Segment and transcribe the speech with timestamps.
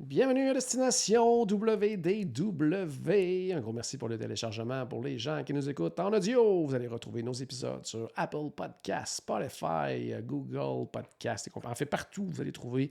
[0.00, 3.52] Bienvenue à Destination WDW.
[3.52, 4.86] Un gros merci pour le téléchargement.
[4.86, 8.50] Pour les gens qui nous écoutent en audio, vous allez retrouver nos épisodes sur Apple
[8.54, 11.50] Podcasts, Spotify, Google Podcasts.
[11.64, 12.90] En fait, partout, vous allez trouver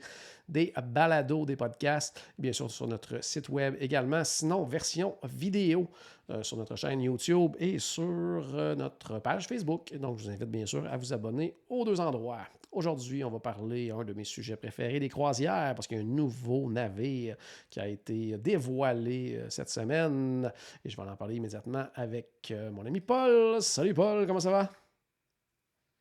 [0.50, 4.26] des balados, des podcasts, bien sûr sur notre site web également.
[4.26, 5.90] Sinon, version vidéo
[6.30, 9.96] euh, sur notre chaîne YouTube et sur euh, notre page Facebook.
[9.96, 12.50] Donc, je vous invite bien sûr à vous abonner aux deux endroits.
[12.72, 16.04] Aujourd'hui, on va parler un de mes sujets préférés, des croisières, parce qu'il y a
[16.04, 17.36] un nouveau navire
[17.70, 20.52] qui a été dévoilé euh, cette semaine.
[20.84, 23.62] Et je vais en parler immédiatement avec euh, mon ami Paul.
[23.62, 24.72] Salut Paul, comment ça va?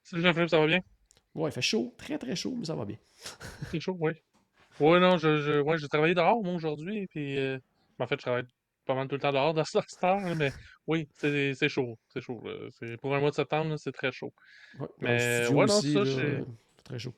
[0.03, 0.81] Salut Jean-Philippe, ça va bien?
[1.34, 2.97] Ouais, il fait chaud, très très chaud, mais ça va bien.
[3.70, 4.12] C'est chaud, oui.
[4.80, 7.58] Oui, non, je, je, ouais, j'ai travaillé dehors, moi, aujourd'hui, puis euh,
[7.98, 8.45] en fait, je travaille
[8.87, 10.53] pas mal tout le temps dehors dans ce temps, là, mais
[10.87, 12.42] oui, c'est chaud, c'est chaud.
[12.45, 12.97] là.
[12.98, 14.33] Pour un mois de septembre, c'est très chaud.
[14.79, 16.01] Ouais, Mais ouais, non, aussi, ça,
[16.84, 17.14] très chaud.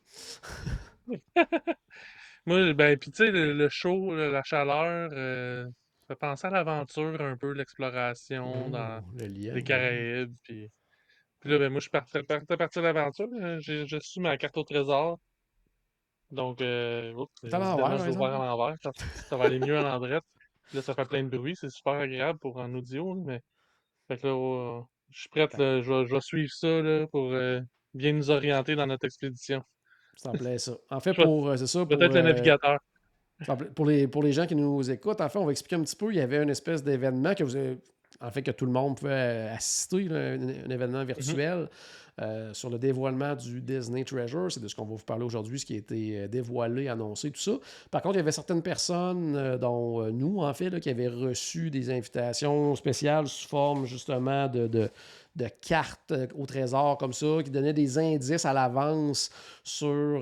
[2.46, 5.64] Moi, ben, puis tu sais, le, le chaud, la chaleur, euh,
[6.00, 9.54] ça fait penser à l'aventure un peu, l'exploration dans le lien.
[9.54, 10.70] les Caraïbes, puis...
[11.40, 13.28] Puis là, ben, moi, je suis parti, parti, parti à l'aventure.
[13.60, 15.20] J'ai su ma carte au trésor.
[16.30, 18.76] Donc, euh, oups, C'est à l'envers, à.
[18.82, 20.20] Ça, ça va aller mieux à l'endroit.
[20.74, 21.56] Là, ça fait plein de bruit.
[21.58, 23.14] C'est super agréable pour un audio.
[23.14, 23.40] mais
[24.08, 25.56] fait que là, je suis prête.
[25.58, 25.80] là.
[25.82, 27.60] je, vais, je vais suivre ça là, pour euh,
[27.94, 29.62] bien nous orienter dans notre expédition.
[30.16, 30.76] Ça me plaît ça.
[30.90, 32.78] En fait, pour, euh, c'est ça, Peut-être le euh, navigateur.
[33.48, 35.76] Me plaît- Pour les, pour les gens qui nous écoutent, en fait, on va expliquer
[35.76, 36.10] un petit peu.
[36.12, 37.78] Il y avait une espèce d'événement que vous avez-
[38.20, 41.68] en fait, que tout le monde pouvait assister, là, un, un événement virtuel
[42.20, 44.50] euh, sur le dévoilement du Disney Treasure.
[44.50, 47.30] C'est de ce qu'on va vous parler aujourd'hui, ce qui a été euh, dévoilé, annoncé,
[47.30, 47.52] tout ça.
[47.92, 51.70] Par contre, il y avait certaines personnes, euh, dont nous, en fait, qui avaient reçu
[51.70, 54.90] des invitations spéciales sous forme justement de, de,
[55.60, 59.30] cartes au trésor comme ça, qui donnaient des indices à l'avance
[59.62, 60.20] sur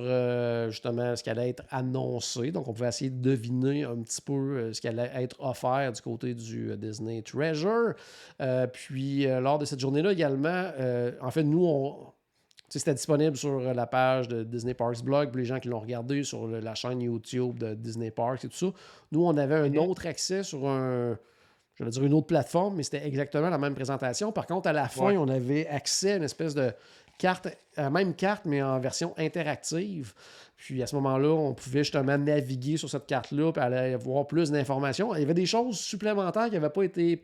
[0.68, 2.50] justement ce qui allait être annoncé.
[2.50, 6.02] Donc, on pouvait essayer de deviner un petit peu ce qui allait être offert du
[6.02, 7.94] côté du Disney Treasure.
[8.74, 10.70] Puis, lors de cette journée-là également,
[11.22, 11.85] en fait, nous, on.
[12.68, 15.78] C'était disponible sur euh, la page de Disney Parks Blog, pour les gens qui l'ont
[15.80, 18.66] regardé sur le- la chaîne YouTube de Disney Parks et tout ça.
[19.12, 21.16] Nous, on avait un autre accès sur un,
[21.76, 24.32] je vais dire une autre plateforme, mais c'était exactement la même présentation.
[24.32, 25.16] Par contre, à la fin, Ouais.
[25.16, 26.72] on avait accès à une espèce de
[27.18, 30.12] carte, à la même carte, mais en version interactive.
[30.56, 34.50] Puis à ce moment-là, on pouvait justement naviguer sur cette carte-là et aller avoir plus
[34.50, 35.14] d'informations.
[35.14, 37.22] Il y avait des choses supplémentaires qui n'avaient pas été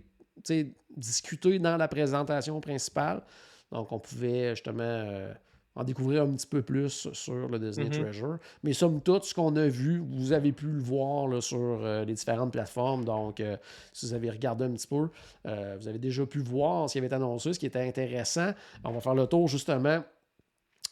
[0.97, 3.23] discutées dans la présentation principale.
[3.73, 5.33] Donc, on pouvait justement euh,
[5.75, 8.03] en découvrir un petit peu plus sur le Disney Mhm.
[8.03, 8.39] Treasure.
[8.63, 12.05] Mais somme toute, ce qu'on a vu, vous avez pu le voir là, sur euh,
[12.05, 13.05] les différentes plateformes.
[13.05, 13.57] Donc, euh,
[13.95, 15.09] si vous avez regardé un petit peu,
[15.47, 18.53] euh, vous avez déjà pu voir ce qui avait été annoncé, ce qui était intéressant.
[18.85, 20.05] On va faire le tour justement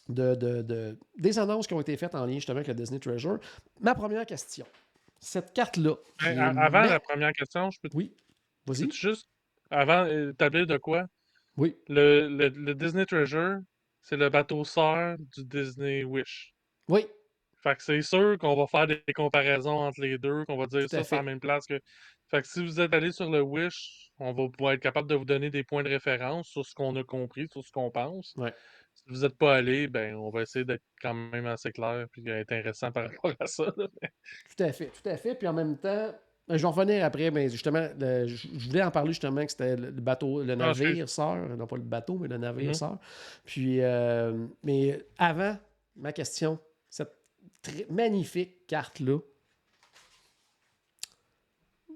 [0.09, 2.99] de, de- de- des annonces qui ont été faites en lien justement avec le Disney
[2.99, 3.37] Treasure.
[3.79, 4.65] Ma première question.
[5.19, 5.93] Cette carte-là.
[6.57, 8.11] avant la première question, je peux te Oui.
[8.65, 8.89] Vas-y.
[8.91, 9.29] juste,
[9.69, 11.05] avant, établir de quoi?
[11.57, 11.77] Oui.
[11.87, 13.59] Le, le, le Disney Treasure,
[14.01, 16.53] c'est le bateau sœur du Disney Wish.
[16.87, 17.05] Oui.
[17.61, 20.89] Fait que c'est sûr qu'on va faire des comparaisons entre les deux, qu'on va dire
[20.89, 21.79] ça, c'est la même place que.
[22.29, 25.15] Fait que si vous êtes allé sur le Wish, on va pouvoir être capable de
[25.15, 28.33] vous donner des points de référence sur ce qu'on a compris, sur ce qu'on pense.
[28.37, 28.53] Ouais.
[28.93, 32.31] Si vous n'êtes pas allé, ben on va essayer d'être quand même assez clair et
[32.31, 33.71] intéressant par rapport à ça.
[33.77, 33.87] là.
[34.57, 35.35] Tout à fait, tout à fait.
[35.35, 36.15] Puis en même temps,
[36.57, 39.75] je vais en revenir après, mais justement, le- je voulais en parler justement que c'était
[39.75, 41.09] le bateau, le Ah, navire excuse.
[41.15, 42.73] sœur, non pas le bateau, mais le navire Mhm.
[42.73, 42.97] sœur.
[43.45, 45.57] Puis, euh, mais avant,
[45.95, 46.59] ma question,
[46.89, 47.13] cette
[47.61, 49.19] très magnifique carte-là,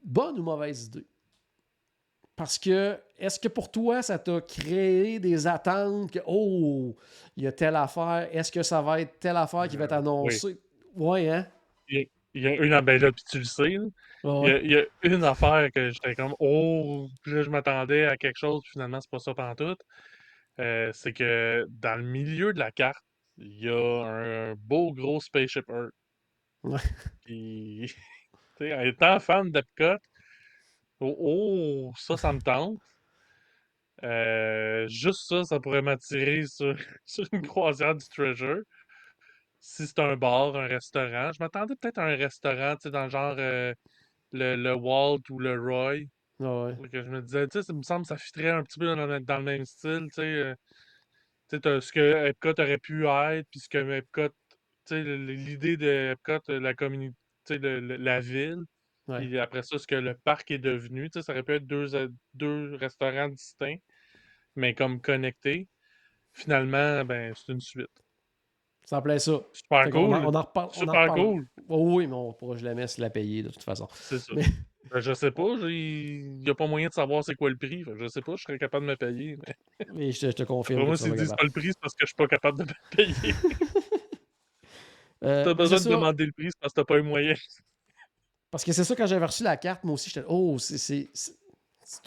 [0.04, 1.06] bonne ou mauvaise idée?
[2.36, 6.94] Parce que, est-ce que pour toi, ça t'a créé des attentes que, oh,
[7.38, 9.94] il y a telle affaire, est-ce que ça va être telle affaire qui va être
[9.94, 10.02] Euh, oui.
[10.02, 10.58] annoncée?
[10.96, 11.48] Oui, hein?
[12.36, 12.74] Il y a une.
[12.74, 13.78] ah, Ben là, puis tu le sais.
[14.24, 14.62] Ouais, Il y, a, ouais.
[14.62, 18.62] il y a une affaire que j'étais comme Oh, là, je m'attendais à quelque chose,
[18.64, 19.82] puis finalement, c'est pas ça pantoute.
[20.60, 23.04] Euh, c'est que dans le milieu de la carte,
[23.38, 25.94] il y a un beau gros Spaceship Earth.
[26.64, 26.80] Ouais.
[27.26, 27.94] Puis,
[28.62, 29.98] en étant fan d'Epcot,
[31.00, 32.80] oh, oh, ça, ça me tente.
[34.04, 38.62] Euh, juste ça, ça pourrait m'attirer sur, sur une croisière du Treasure.
[39.66, 41.32] Si c'est un bar, un restaurant.
[41.34, 43.74] Je m'attendais peut-être à un restaurant, tu sais, dans le genre euh,
[44.32, 46.04] le, le Walt ou le Roy.
[46.40, 46.76] Ouais.
[46.92, 48.86] Que je me disais, tu sais, ça me semble que ça fitterait un petit peu
[48.86, 50.22] dans, le dans le même style, tu sais.
[50.22, 50.56] euh,
[51.50, 55.78] tu sais, ce que Epcot aurait pu être, puis ce que Epcot, tu sais, l'idée
[55.78, 57.16] de Epcot, euh, la communauté,
[57.50, 58.64] le- le- la ville,
[59.08, 61.66] puis après ça, ce que le parc est devenu, tu sais, ça aurait pu être
[61.66, 61.88] deux,
[62.36, 63.78] deux restaurants distincts,
[64.56, 65.68] mais comme connectés.
[66.34, 68.05] Finalement, ben, c'est une suite.
[68.86, 69.42] Ça me plaît ça.
[69.54, 70.02] Super en- cool.
[70.14, 70.70] on en reparle.
[70.78, 71.48] on en Super cool.
[71.68, 73.88] Oh oui, mais on pourra jamais se la payer de toute façon.
[73.94, 74.34] C'est ça.
[74.36, 74.44] Mais-
[74.92, 77.84] Ben, je sais pas, il n'y a pas moyen de savoir c'est quoi le prix.
[77.84, 79.36] Fait je sais pas, je serais capable de me payer.
[79.48, 80.78] Mais Mais je te, je te confirme.
[80.82, 82.64] pour moi, s'ils disent pas le prix, c'est parce que je suis pas capable de
[82.66, 83.34] me payer.
[85.24, 85.90] Euh, T'as besoin de ça.
[85.90, 87.40] demander le prix, c'est parce que t'as pas les moyens.
[88.52, 90.26] Parce que c'est ça, quand j'avais reçu la carte, moi aussi, j'étais.
[90.30, 91.10] Oh, c'est.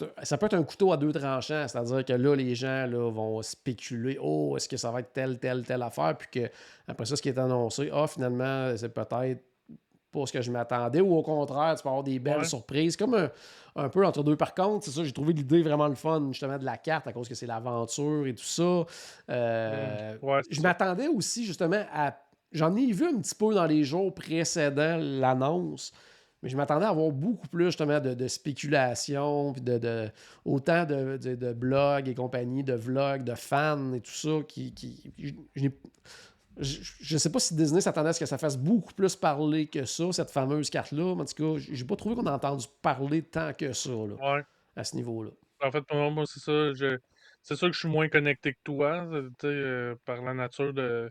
[0.01, 3.09] Un- ça peut être un couteau à deux tranchants, c'est-à-dire que là, les gens là,
[3.11, 6.49] vont spéculer Oh, est-ce que ça va être telle, telle, telle affaire Puis que
[6.87, 9.41] après ça, ce qui est annoncé, ah, finalement, c'est peut-être
[10.11, 12.43] pas ce que je m'attendais, ou au contraire, tu peux avoir des belles Ouais.
[12.43, 12.97] surprises.
[12.97, 13.29] Comme un,
[13.75, 14.35] un peu entre deux.
[14.35, 17.13] Par contre, c'est ça, j'ai trouvé l'idée vraiment le fun, justement, de la carte, à
[17.13, 18.85] cause que c'est l'aventure et tout ça.
[19.29, 22.17] Euh, Ouais, c'est je m'attendais aussi, justement, à.
[22.51, 25.91] J'en ai vu un petit peu dans les jours précédents l'annonce,
[26.41, 30.09] mais je m'attendais à avoir beaucoup plus, justement, de, de spéculation, puis de, de-
[30.45, 34.73] autant de, blogs et compagnie, de vlogs, de fans et tout ça, qui.
[34.73, 35.11] qui
[36.61, 39.67] je, je sais pas si Disney s'attendait à ce que ça fasse beaucoup plus parler
[39.67, 41.15] que ça, cette fameuse carte-là.
[41.15, 44.15] Mais en tout cas, j'ai pas trouvé qu'on a entendu parler tant que ça, là,
[44.35, 44.43] Ouais.
[44.75, 45.31] à ce niveau-là.
[45.61, 46.73] En fait, pour moi, c'est ça.
[46.73, 46.97] Je...
[47.41, 49.07] C'est sûr que je suis moins connecté que toi,
[49.45, 51.09] euh, par la nature de,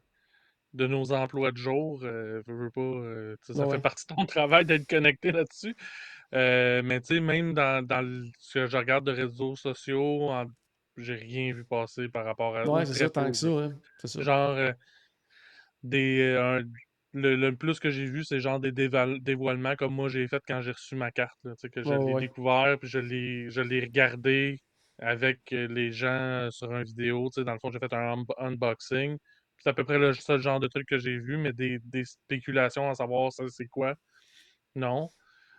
[0.78, 2.00] de nos emplois de jour.
[2.04, 3.80] Euh, veux, veux pas, euh, ça Ouais, fait ouais.
[3.80, 5.74] partie de ton travail d'être connecté là-dessus.
[6.34, 10.30] Euh, mais tu sais, même dans, dans le- ce que je regarde de réseaux sociaux,
[10.96, 13.74] j'ai rien vu passer par rapport à Ouais, ou c'est ça, tant que ça, hein.
[14.00, 14.22] C'est ça.
[14.22, 14.72] Genre,
[15.82, 16.62] des, un-
[17.14, 20.60] le, le plus que j'ai vu, c'est genre des dévoilements comme moi j'ai fait quand
[20.60, 21.38] j'ai reçu ma carte.
[21.44, 22.20] là, tu sais, que je Ouais, l'ai ouais.
[22.20, 24.58] découvert, puis je l'ai, regardé
[24.98, 27.30] avec les gens sur une vidéo.
[27.32, 29.16] tu sais, Dans le fond, j'ai fait un- unboxing.
[29.58, 32.04] C'est à peu près le seul genre de truc que j'ai vu, mais des, des
[32.04, 33.94] spéculations à savoir ça c'est quoi.
[34.74, 35.08] Non.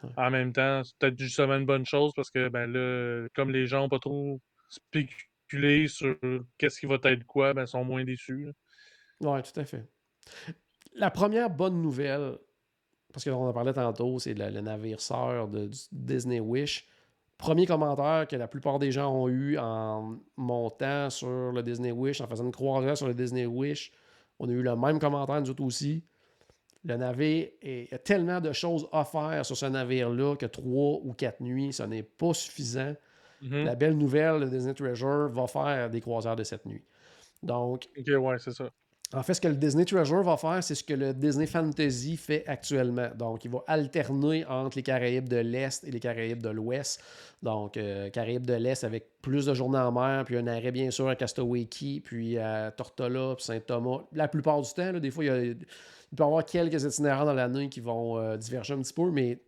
[0.03, 0.09] Ouais.
[0.15, 3.67] En même temps, c'est peut-être justement une bonne chose parce que ben là, comme les
[3.67, 6.15] gens n'ont pas trop spéculé sur
[6.57, 8.47] qu'est-ce qui va être quoi, ben ils sont moins déçus.
[9.19, 9.85] Oui, tout à fait.
[10.93, 12.37] La première bonne nouvelle,
[13.11, 16.87] parce qu'on en parlait tantôt, c'est le, le navire sœur de du Disney Wish.
[17.39, 22.19] Premier commentaire que la plupart des gens ont eu en montant sur le Disney Wish,
[22.19, 23.91] en faisant une croisière sur le Disney Wish.
[24.39, 26.03] On a eu le même commentaire, nous autres aussi.
[26.83, 30.45] Le navire, est- il y a tellement de choses à faire sur ce navire-là que
[30.45, 32.93] trois ou quatre nuits, ce n'est pas suffisant.
[33.41, 33.63] Mhm.
[33.63, 36.83] La belle nouvelle, le Disney Treasure va faire des croisières de cette nuit.
[37.41, 38.69] Donc, Ok, ouais, c'est ça.
[39.13, 42.15] En fait, ce que le Disney Treasure va faire, c'est ce que le Disney Fantasy
[42.15, 43.09] fait actuellement.
[43.17, 47.01] Donc, il va alterner entre les Caraïbes de l'Est et les Caraïbes de l'Ouest.
[47.41, 50.91] Donc, euh, Caraïbes de l'Est avec plus de journées en mer, puis un arrêt bien
[50.91, 54.03] sûr à Castaway Key, puis à Tortola, puis Saint-Thomas.
[54.13, 55.55] La plupart du temps, là, des fois, il, y a- il
[56.15, 59.39] peut y avoir quelques itinéraires dans l'année qui vont euh, diverger un petit peu, mais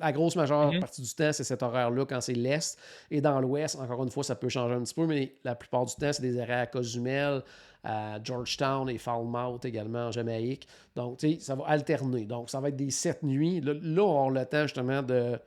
[0.00, 0.80] la grosse majeure Mhm.
[0.80, 2.78] partie du temps, c'est cet horaire-là quand c'est l'Est.
[3.10, 5.84] Et dans l'Ouest, encore une fois, ça peut changer un petit peu, mais la plupart
[5.86, 7.42] du temps, c'est des arrêts à Cozumel,
[7.90, 10.68] à Georgetown et Falmouth également en Jamaïque.
[10.94, 12.26] Donc, tu sais, ça va alterner.
[12.26, 13.60] Donc, ça va être des sept nuits.
[13.62, 15.38] Là, là, on avoir le temps justement de,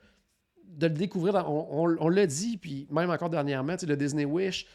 [0.66, 1.34] de le découvrir.
[1.34, 4.66] dans- on on- on l'a dit, puis même encore dernièrement, tu sais, le Disney Wish,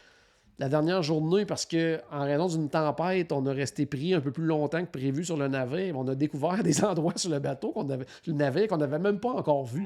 [0.59, 4.31] la dernière journée, parce que en raison d'une tempête, on a resté pris un peu
[4.31, 5.97] plus longtemps que prévu sur le navire.
[5.99, 9.19] On a découvert des endroits sur le bateau, qu'on avait, le navire qu'on n'avait même
[9.19, 9.83] pas encore vu.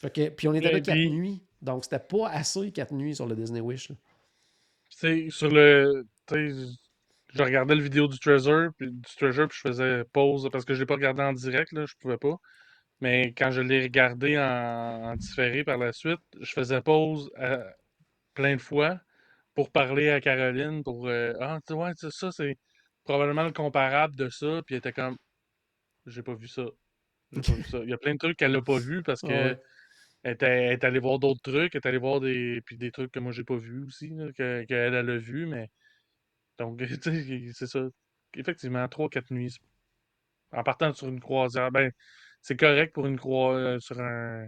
[0.00, 1.42] Fait que, puis on était là quatre nuits.
[1.62, 3.90] Donc, c'était pas assez quatre nuits sur le Disney Wish.
[3.90, 3.96] là.
[4.90, 6.06] Tu sais, sur le.
[7.34, 10.74] Je regardais le vidéo du Treasure, puis du Treasure, puis je faisais pause parce que
[10.74, 12.36] je l'ai pas regardé en direct, là, je pouvais pas.
[13.00, 14.42] Mais quand je l'ai regardé en,
[15.12, 17.64] en différé par la suite, je faisais pause euh,
[18.34, 19.00] plein de fois
[19.54, 22.58] pour parler à Caroline pour euh, Ah, tu sais, ouais, c'est ça, c'est
[23.04, 24.62] probablement le comparable de ça.
[24.66, 25.16] Puis elle était comme
[26.06, 26.64] J'ai pas vu ça.
[27.32, 27.78] J'ai pas vu ça.
[27.84, 29.58] Il y a plein de trucs qu'elle n'a pas vu parce que Ah ouais.
[30.24, 33.20] elle est allée voir d'autres trucs, elle est allée voir des, puis des trucs que
[33.20, 35.70] moi j'ai pas vus aussi, là, que, qu'elle elle a vu, mais
[36.58, 37.80] donc tu sais, c'est ça.
[38.36, 39.50] Effectivement, 3-4 nuits.
[39.52, 39.60] c'est-
[40.58, 41.92] En partant sur une croisière, ben
[42.42, 44.46] c'est correct pour une croisière sur un.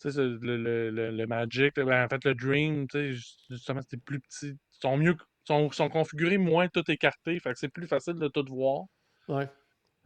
[0.00, 3.12] Tu sais, c'est le, le, le, le Magic, ben, en fait le Dream, tu sais,
[3.14, 4.48] ju- justement, c'était plus petit.
[4.50, 8.28] Ils sont mieux, sont, sont configurés moins tout écarté, fait que c'est plus facile de
[8.28, 8.84] tout voir.
[9.28, 9.48] Ouais.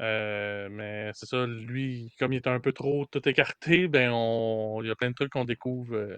[0.00, 4.80] Euh, mais c'est ça, lui, comme il était un peu trop tout écarté, ben on.
[4.82, 6.16] Il y a plein de trucs qu'on découvre euh,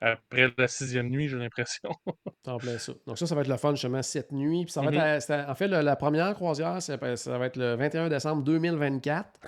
[0.00, 1.90] après la sixième nuit, j'ai l'impression.
[2.46, 2.92] en plein ça.
[3.06, 4.64] Donc ça, ça va être le fun justement cette nuit.
[4.64, 5.16] Puis ça va Mm-hmm.
[5.16, 8.08] être à- en fait, le- la première croisière, ça, va- ça va être le 21
[8.08, 9.40] décembre 2024.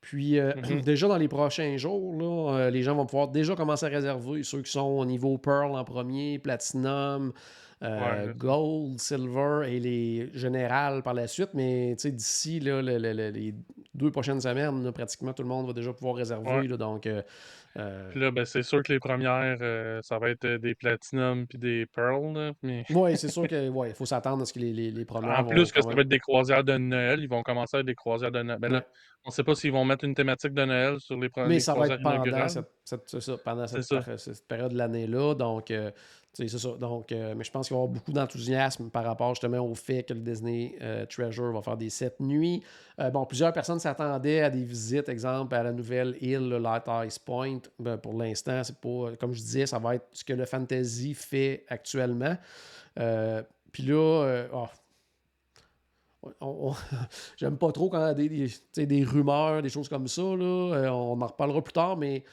[0.00, 0.82] Puis euh, Mhm.
[0.82, 4.42] déjà dans les prochains jours, là, euh, les gens vont pouvoir déjà commencer à réserver
[4.42, 7.32] ceux qui sont au niveau Pearl en premier, Platinum,
[7.82, 8.32] euh, Ouais.
[8.36, 11.50] Gold, Silver et les générales par la suite.
[11.54, 13.54] Mais tu sais, d'ici le- le- le- les
[13.94, 16.48] deux prochaines semaines, là, pratiquement tout le monde va déjà pouvoir réserver.
[16.50, 16.68] Ouais.
[16.68, 17.06] là, donc
[17.76, 20.74] euh, euh, Puis là, ben, c'est sûr que les premières, euh, ça va être des
[20.74, 22.32] Platinum puis des Pearl.
[22.34, 22.84] là, mais...
[22.90, 25.42] oui, c'est sûr qu'il ouais, faut s'attendre à ce que les, les, les premières En
[25.42, 27.94] vont plus que ça va être des croisières de Noël, ils vont commencer avec des
[27.94, 28.58] croisières de Noël.
[28.60, 28.84] Ben là, Ouais.
[29.26, 31.74] on sait pas s'ils vont mettre une thématique de Noël sur les premières Mais ça
[31.74, 34.02] va être pendant cette, cette- c'est ça, pendant cette, C'est ça.
[34.02, 35.34] par- cette période de l'année-là.
[35.34, 35.90] Donc, euh,
[36.36, 36.68] c'est ça.
[36.78, 39.74] Donc, euh, mais je pense qu'il va y avoir beaucoup d'enthousiasme par rapport justement au
[39.74, 42.62] fait que le Disney euh, Treasure va faire des sept nuits.
[43.00, 46.84] Euh, bon, plusieurs personnes s'attendaient à des visites, exemple, à la nouvelle île, le Light
[47.06, 47.60] Ice Point.
[47.78, 51.14] Ben, pour l'instant, c'est pas, comme je disais, ça va être ce que le Fantasy
[51.14, 52.36] fait actuellement.
[53.72, 54.66] Puis là, oh,
[56.40, 56.74] on-
[57.38, 60.22] J'aime pas trop quand il y a des, des, rumeurs, des choses comme ça.
[60.22, 60.92] Là.
[60.92, 62.24] On en reparlera plus tard, mais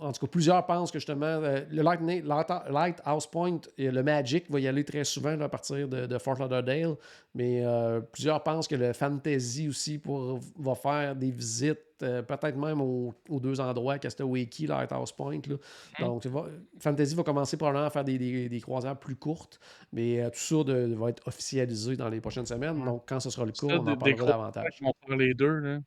[0.00, 4.02] en tout cas, plusieurs pensent que justement, euh, le Lightning- Light- Lighthouse Point et le
[4.02, 6.94] Magic va y aller très souvent là, à partir de, de Fort Lauderdale.
[7.34, 12.56] Mais euh, plusieurs pensent que le Fantasy aussi pour, va faire des visites, euh, peut-être
[12.56, 15.40] même aux, aux deux endroits, Castaway Key, Lighthouse Point.
[15.48, 15.56] là.
[16.00, 16.46] Donc, ça va-
[16.78, 19.58] Fantasy va commencer probablement à faire des, des- des croisières plus courtes,
[19.92, 22.84] mais tout ça de- va être officialisé dans les prochaines semaines.
[22.84, 24.78] Donc, quand ce sera le cas, on en parlera davantage.
[25.18, 25.58] les deux.
[25.58, 25.78] Là.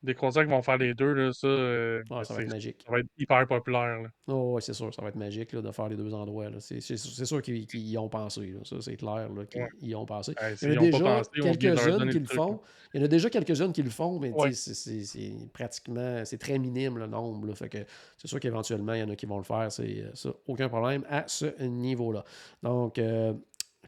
[0.00, 2.82] Des croisières qui vont faire les deux, là, ça, euh, Ouais, ça va être magique.
[2.86, 4.02] ça va être hyper populaire.
[4.02, 4.08] là.
[4.28, 6.46] Oh, ouais, c'est sûr, ça va être magique là, de faire les deux endroits.
[6.60, 8.46] C'est sûr qu'ils y ont pensé.
[8.52, 8.60] là.
[8.62, 9.68] Ça, c'est clair qu'ils Ouais.
[9.82, 10.34] y ont pensé.
[10.62, 10.86] Il y en a
[11.56, 12.60] déjà quelques-unes qui le font.
[12.94, 14.52] Il y en a déjà quelques-unes qui le font, mais Ouais.
[14.52, 17.48] c'est- pratiquement, c'est très minime le nombre.
[17.48, 17.54] là.
[17.56, 17.78] Fait que
[18.16, 19.70] c'est sûr qu'éventuellement, il y en a qui vont le faire.
[19.72, 22.24] C'est euh, aucun problème à ce niveau-là.
[22.62, 23.32] Donc, euh,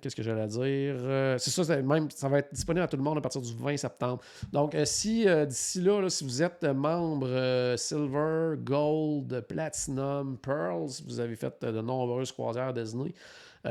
[0.00, 0.60] qu'est-ce que j'allais dire?
[0.64, 3.54] Euh, c'est ça, même, ça va être disponible à tout le monde à partir du
[3.54, 4.22] 20 septembre.
[4.52, 11.04] Donc, euh, si euh, d'ici là, si vous êtes membre Silver, Gold, Platinum, Pearl, si
[11.04, 13.12] vous avez fait de nombreuses croisières Disney,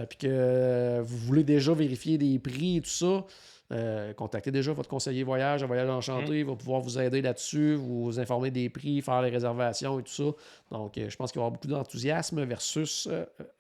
[0.08, 3.26] puis que vous voulez déjà vérifier des prix et tout ça,
[3.72, 6.40] euh, contactez déjà votre conseiller voyage à Voyage Enchanté.
[6.40, 10.12] Il va pouvoir vous aider là-dessus, vous informer des prix, faire les réservations et tout
[10.12, 10.32] ça.
[10.72, 13.08] Donc, euh, je pense qu'il va y avoir beaucoup d'enthousiasme versus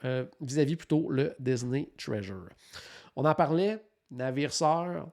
[0.04, 2.50] euh, vis-à-vis plutôt le Disney Treasure.
[3.16, 5.08] On en parlait, navire sœur.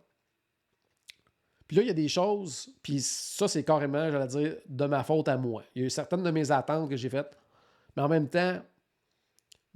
[1.69, 5.03] Puis là, il y a des choses, puis ça, c'est carrément, j'allais dire, de ma
[5.03, 5.65] faute à moi.
[5.75, 7.37] Il y a eu certaines de mes attentes que j'ai faites,
[7.97, 8.61] mais en même temps,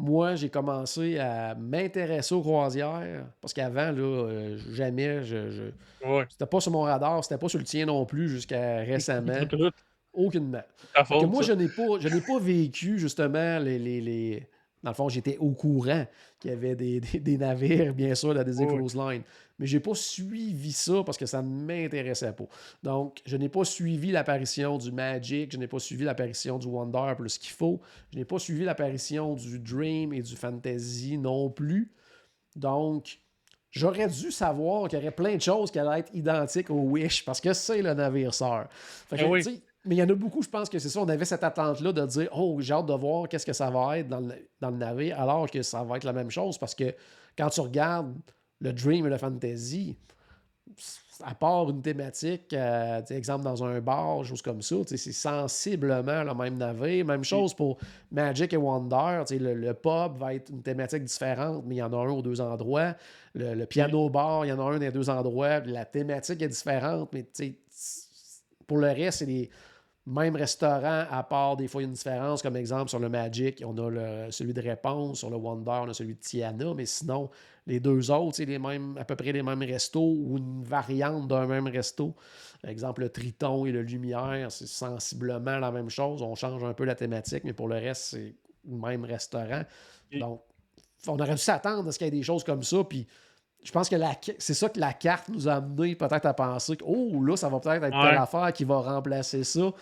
[0.00, 6.24] moi, j'ai commencé à m'intéresser aux croisières parce qu'avant, là, euh, jamais, je, je- Ouais.
[6.30, 9.32] c'était pas sur mon radar, c'était pas sur le tien non plus jusqu'à récemment,
[10.14, 10.62] aucunement.
[10.94, 11.48] que moi, ça.
[11.48, 14.46] je n'ai pas, je n'ai pas vécu justement les, les- les-
[14.82, 16.06] Dans le fond, j'étais au courant
[16.38, 18.76] qu'il y avait des, des- des navires, bien sûr, la Disney Oui.
[18.78, 19.22] Cruise Line.
[19.58, 22.46] Mais j'ai pas suivi ça parce que ça ne m'intéressait pas.
[22.82, 27.12] Donc, je n'ai pas suivi l'apparition du Magic, je n'ai pas suivi l'apparition du Wonder
[27.18, 27.78] plus qu'il faut.
[28.10, 31.92] Je n'ai pas suivi l'apparition du Dream et du Fantasy non plus.
[32.56, 33.20] Donc,
[33.70, 37.24] j'aurais dû savoir qu'il y aurait plein de choses qui allaient être identiques au Wish
[37.24, 38.66] parce que c'est le navire sœur.
[38.70, 39.62] Fait que, oui.
[39.84, 41.00] Mais il y en a beaucoup, je pense que c'est ça.
[41.00, 43.98] On avait cette attente-là de dire Oh, j'ai hâte de voir qu'est-ce que ça va
[43.98, 46.74] être dans le, dans le navire, alors que ça va être la même chose parce
[46.74, 46.94] que
[47.36, 48.14] quand tu regardes
[48.60, 49.96] le Dream et le Fantasy,
[51.24, 56.34] à part une thématique, euh, exemple dans un bar, choses comme ça, c'est sensiblement le
[56.34, 57.04] même navire.
[57.04, 57.78] Même chose pour
[58.10, 59.24] Magic et Wonder.
[59.30, 62.22] Le, le pub va être une thématique différente, mais il y en a un aux
[62.22, 62.94] deux endroits.
[63.34, 65.60] Le, le piano bar, il y en a un des deux endroits.
[65.60, 67.58] La thématique est différente, mais tu sais,
[68.66, 69.50] pour le reste, c'est les
[70.06, 73.08] mêmes restaurants, à part des fois il y a une différence, comme exemple sur le
[73.08, 76.74] Magic, on a le- celui de Réponse, sur le Wonder, on a celui de Tiana,
[76.74, 77.30] mais sinon,
[77.66, 81.28] les deux autres, c'est les mêmes, à peu près les mêmes restos ou une variante
[81.28, 82.14] d'un même resto.
[82.66, 86.22] Exemple, le Triton et le Lumière, c'est sensiblement la même chose.
[86.22, 88.34] On change un peu la thématique, mais pour le reste, c'est
[88.68, 89.62] le même restaurant.
[90.18, 90.42] Donc,
[91.06, 92.84] on aurait dû s'attendre à ce qu'il y ait des choses comme ça.
[92.84, 93.06] Puis,
[93.62, 96.76] je pense que la- c'est ça que la carte nous a amené peut-être à penser
[96.76, 98.10] que, oh, là, ça va peut-être être Ouais.
[98.10, 99.72] telle affaire qui va remplacer ça.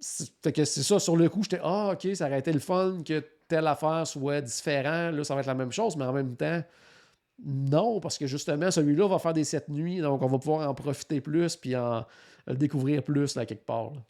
[0.00, 2.58] C'est fait que c'est ça, sur le coup, j'étais Ah, ok, ça aurait été le
[2.60, 5.10] fun que telle affaire soit différent.
[5.10, 6.62] Là, ça va être la même chose, mais en même temps,
[7.44, 10.74] non, parce que justement, celui-là va faire des sept nuits, donc on va pouvoir en
[10.74, 12.04] profiter plus puis en
[12.46, 13.92] découvrir plus là, quelque part.
[13.92, 14.00] là.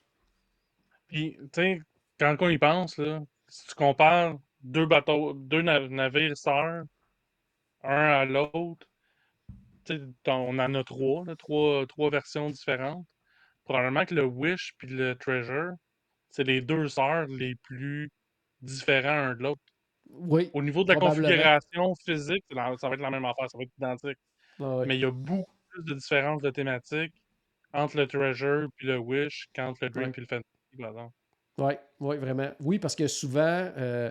[1.08, 1.82] Puis, tu sais,
[2.18, 6.84] quand on y pense, là, si tu compares deux bateaux, deux na- navires sœurs,
[7.84, 8.86] un à l'autre,
[10.26, 13.06] on en a trois, là, trois, trois versions différentes.
[13.64, 15.72] Probablement que le Wish puis le Treasure,
[16.30, 18.10] c'est les deux sœurs les plus
[18.60, 19.60] différents un de l'autre.
[20.10, 20.50] Oui.
[20.52, 23.72] Au niveau de la configuration physique, ça va être la même affaire, ça va être
[23.78, 24.18] identique.
[24.60, 27.14] Ah Mais il y a beaucoup plus de différences de thématiques
[27.72, 31.14] entre le Treasure puis le Wish qu'entre le Dream et le Fantasy, par exemple.
[31.58, 32.50] Oui, ouais, vraiment.
[32.60, 34.10] Oui, parce que souvent, euh,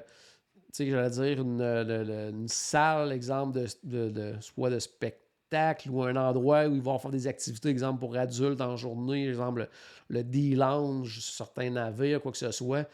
[0.72, 6.16] tu sais, j'allais dire, une, une, salle, exemple, de, de, soit de spectacle ou un
[6.16, 9.68] endroit où ils vont faire des activités, exemple, pour adultes en journée, exemple,
[10.10, 12.88] le D-Lounge, certains navires, quoi que ce soit,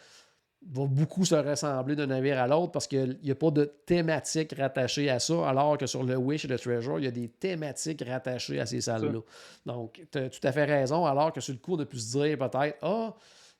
[0.65, 4.53] va beaucoup se ressembler d'un navire à l'autre parce qu'il n'y a pas de thématique
[4.57, 7.29] rattachée à ça, alors que sur le Wish et le Treasure, il y a des
[7.29, 9.19] thématiques rattachées à ces salles-là.
[9.65, 11.99] Donc, tu as tout à fait raison, alors que sur le coup, on a pu
[11.99, 13.15] se dire peut-être, ah,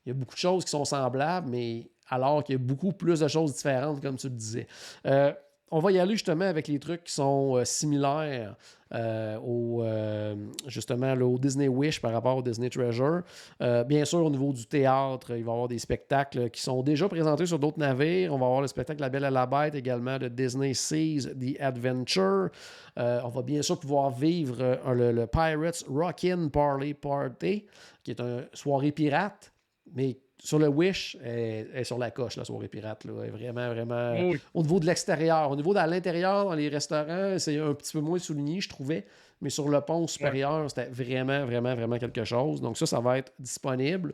[0.05, 2.91] il y a beaucoup de choses qui sont semblables, mais alors qu'il y a beaucoup
[2.91, 4.67] plus de choses différentes, comme tu le disais.
[5.05, 5.31] Euh,
[5.69, 8.55] on va y aller justement avec les trucs qui sont euh, similaires
[8.93, 9.83] euh, au,
[10.65, 13.23] justement Disney Wish par rapport au Disney Treasure.
[13.85, 17.09] bien sûr, au niveau du théâtre, il va y avoir des spectacles qui sont déjà
[17.09, 18.33] présentés sur d'autres navires.
[18.33, 21.59] On va avoir le spectacle La Belle et la Bête également de Disney Seas The
[21.59, 22.47] Adventure.
[22.95, 27.65] on va bien sûr pouvoir vivre le, Pirates Rockin' Party Party,
[28.05, 29.51] qui est une soirée pirate,
[29.93, 33.05] mais sur le Wish, elle, est sur la coche, la soirée pirate.
[33.05, 33.13] Là.
[33.23, 34.13] Elle est vraiment, vraiment.
[34.53, 35.49] Au niveau de l'extérieur.
[35.51, 39.05] Au niveau de l'intérieur, dans les restaurants, c'est un petit peu moins souligné, je trouvais.
[39.41, 42.61] Mais sur le pont supérieur, c'était vraiment, vraiment, vraiment quelque chose.
[42.61, 44.13] Donc, ça, ça va être disponible.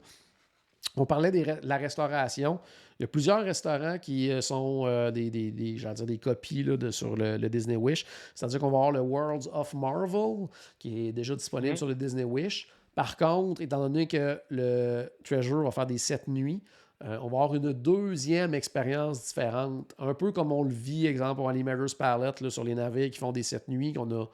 [0.96, 2.60] On parlait de la restauration.
[3.00, 6.64] Il y a plusieurs restaurants qui euh, sont euh, des, des, des, dire des copies
[6.64, 8.06] là, de, sur le, Disney Wish.
[8.36, 12.24] C'est-à-dire qu'on va avoir le Worlds of Marvel, qui est déjà disponible sur le Disney
[12.24, 12.70] Wish.
[12.96, 16.62] Par contre, étant donné que le Treasure va faire des sept nuits,
[17.04, 19.94] euh, on va avoir une deuxième expérience différente.
[20.00, 23.32] Un peu comme on le vit, exemple, à l'Imager's Palette sur les navires qui font
[23.32, 24.26] des sept nuits, qu'on a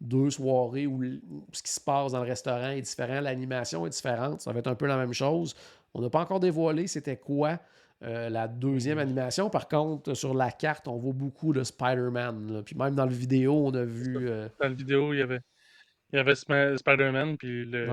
[0.00, 1.02] deux soirées où
[1.52, 4.40] ce qui se passe dans le restaurant est différent, l'animation est différente.
[4.40, 5.54] Ça va être un peu la même chose.
[5.92, 7.58] On n'a pas encore dévoilé c'était quoi
[8.02, 9.50] euh, la deuxième animation.
[9.50, 12.62] Par contre, sur la carte, on voit beaucoup de Spider-Man.
[12.64, 14.28] Puis même dans la vidéo, on a vu.
[14.28, 15.40] Euh, dans la vidéo, il y avait
[16.14, 17.88] il y avait Spider-Man, puis le,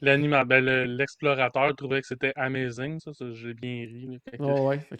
[0.00, 0.64] ben,
[0.96, 4.20] l'explorateur trouvait que c'était amazing, ça, j'ai bien ri.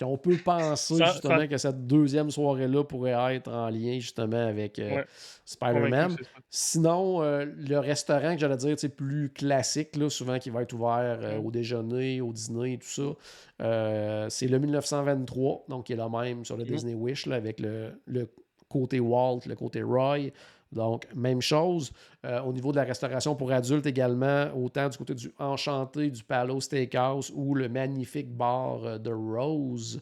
[0.03, 5.03] On peut penser justement que cette deuxième soirée-là pourrait être en lien justement avec euh,
[5.45, 6.17] Spider-Man.
[6.51, 10.73] Sinon, euh, le restaurant que j'allais dire, c'est plus classique, là, souvent qui va être
[10.73, 13.17] ouvert euh, au déjeuner, au dîner et tout
[13.59, 14.29] ça.
[14.31, 16.69] c'est le 1923, donc qui est le même sur le mm.
[16.69, 18.29] Disney Wish avec le, le
[18.69, 20.31] côté Walt, le côté Roy.
[20.73, 21.93] Donc, même chose.
[22.25, 26.25] Euh, au niveau de la restauration pour adultes également, autant du côté du Enchanté, du
[26.25, 30.01] Palo Steakhouse ou le magnifique bar euh, de Rose.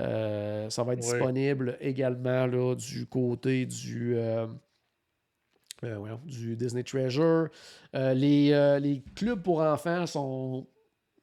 [0.00, 4.16] Euh, ça va être disponible également là, du côté du.
[6.26, 7.48] du Disney Treasure.
[7.94, 10.66] les, les, clubs pour enfants sont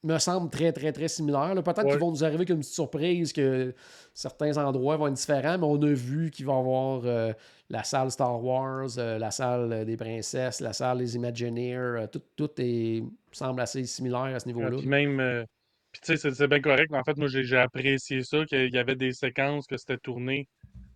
[0.04, 1.54] me semble très, très, très similaire.
[1.56, 3.74] Peut-être qu'ils vont nous arriver avec une petite surprise que
[4.14, 7.34] certains endroits vont être différents, mais on a vu qu'il va y avoir euh,
[7.70, 11.76] la salle Star Wars, euh, la salle des princesses, la salle des Imagineers.
[11.76, 14.78] Euh, tout, tout est, semble assez similaire à ce niveau-là.
[14.78, 15.46] puis même,
[15.92, 16.94] tu sais, c'est bien correct.
[16.94, 20.48] En fait, moi, j'ai apprécié ça, qu'il y avait des séquences que c'était tourné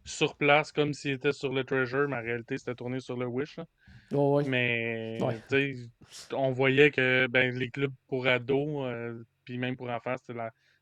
[0.03, 3.25] sur place comme s'il était sur le Treasure, mais en réalité, c'était tourné sur le
[3.25, 3.59] Wish.
[4.47, 5.17] Mais
[6.33, 10.15] on voyait que ben, les clubs pour ados, euh, puis même pour enfants,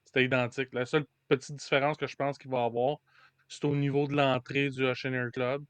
[0.06, 0.70] c'était identique.
[0.74, 2.98] La seule petite différence que je pense qu'il va y avoir,
[3.48, 5.64] c'est au niveau de l'entrée du Ocean Air Club.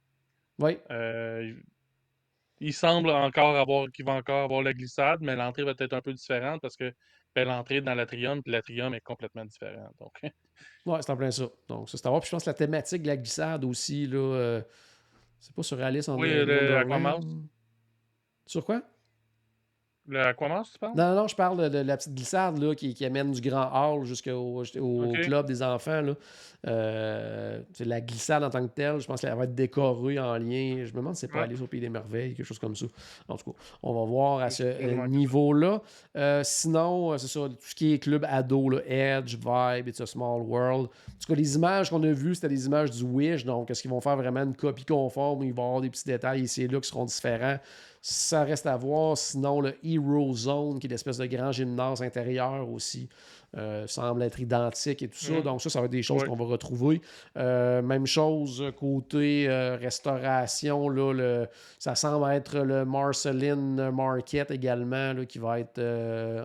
[0.60, 0.78] Oui.
[0.92, 1.54] Euh,
[2.60, 6.02] il semble encore avoir qu'il va encore avoir la glissade, mais l'entrée va être un
[6.02, 6.94] peu différente parce que
[7.36, 9.90] ben, l'entrée dans l'atrium, puis l'atrium est complètement différent.
[10.00, 10.12] Donc.
[10.86, 11.48] ouais, c'est en plein ça.
[11.68, 12.22] Donc, ça, c'est à voir.
[12.22, 14.18] Puis je pense que la thématique de la glissade aussi, là.
[14.18, 14.62] Euh,
[15.40, 16.86] c'est pas sur Alice en Oui, le.
[18.46, 18.82] Sur quoi?
[20.10, 20.94] Le tu parles?
[20.96, 24.06] Non, non, je parle de, la petite glissade là, qui, qui, amène du grand hall
[24.06, 26.02] jusqu'au au club des enfants.
[26.02, 26.14] Là.
[26.68, 30.34] Euh, c'est la glissade en tant que telle, je pense qu'elle va être décorée en
[30.38, 30.84] lien.
[30.84, 32.88] Je me demande si c'est pas aller au Pays des Merveilles, quelque chose comme ça.
[33.28, 35.82] En tout cas, on va voir à ce euh, niveau-là.
[36.18, 40.08] Euh, sinon, c'est ça, tout ce qui est club ado, là, Edge, Vibe, It's a
[40.08, 40.88] Small World.
[40.88, 43.46] En tout cas, les images qu'on a vues, c'était des images du Wish.
[43.46, 45.44] Donc, est-ce qu'ils vont faire vraiment une copie conforme?
[45.44, 47.60] Il va y avoir des petits détails ici et là qui seront différents?
[48.02, 49.18] Ça reste à voir.
[49.18, 53.10] Sinon, le Hero Zone, qui est l'espèce de grand gymnase intérieur aussi,
[53.58, 55.34] euh, semble être identique et tout ça.
[55.34, 55.42] Mm.
[55.42, 57.02] Donc, ça, ça va être des choses qu'on va retrouver.
[57.38, 60.88] Euh, même chose côté euh, restauration.
[60.88, 65.80] Là, le, ça semble être le Marceline Market également, là, qui va être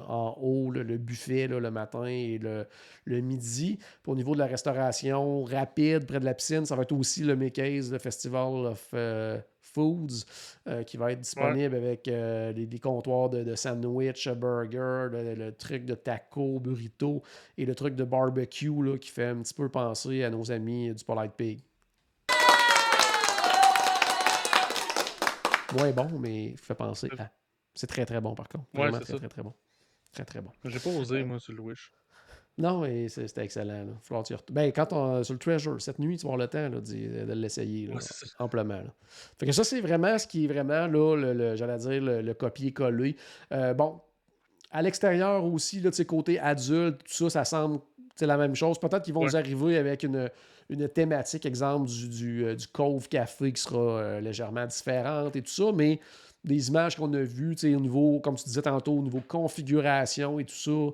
[0.08, 2.66] en haut, le buffet le matin et le,
[3.04, 3.78] le midi.
[4.06, 7.36] au niveau de la restauration rapide près de la piscine, ça va être aussi le
[7.36, 8.92] Mickey's, le Festival of
[9.74, 10.24] Foods,
[10.86, 17.22] qui va être disponible avec des, comptoirs de, sandwich, burger, le, truc de taco, burrito
[17.58, 20.94] et le truc de barbecue là, qui fait un petit peu penser à nos amis
[20.94, 21.60] du Polite Pig.
[25.76, 27.30] Moins bon, mais fait penser à.
[27.74, 28.66] C'est très très bon par contre.
[28.72, 29.52] Vraiment très, très très bon.
[30.12, 30.50] Très très bon.
[30.64, 31.92] J'ai pas osé, moi, sur le Wish.
[32.56, 33.84] Non, mais c'était excellent.
[33.84, 34.22] Là.
[34.52, 37.32] Ben, quand on, sur le Treasure, cette nuit, tu vas avoir le temps là, de,
[37.32, 37.90] l'essayer
[38.38, 38.80] amplement.
[39.38, 43.16] Fait que ça, c'est vraiment ce qui est vraiment, là, le, j'allais dire, le, copier-coller.
[43.52, 44.00] Euh, bon,
[44.70, 47.80] à l'extérieur aussi, là, côté adulte, tout ça, ça semble
[48.20, 48.78] la même chose.
[48.78, 50.30] Peut-être qu'ils vont nous arriver avec une,
[50.68, 55.42] une thématique, exemple, du, du, euh, du Cove Café qui sera euh, légèrement différente et
[55.42, 55.98] tout ça, mais
[56.44, 60.44] des images qu'on a vues, au niveau, comme tu disais tantôt, au niveau configuration et
[60.44, 60.92] tout ça,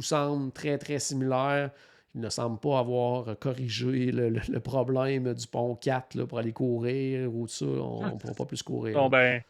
[0.00, 1.70] tout semble très, très similaire.
[2.14, 7.32] Il ne semble pas avoir corrigé le, problème du pont 4 là, pour aller courir
[7.32, 7.66] ou tout ça.
[7.66, 8.94] On ne pourra pas plus courir.
[8.94, 9.42] Bon, ben,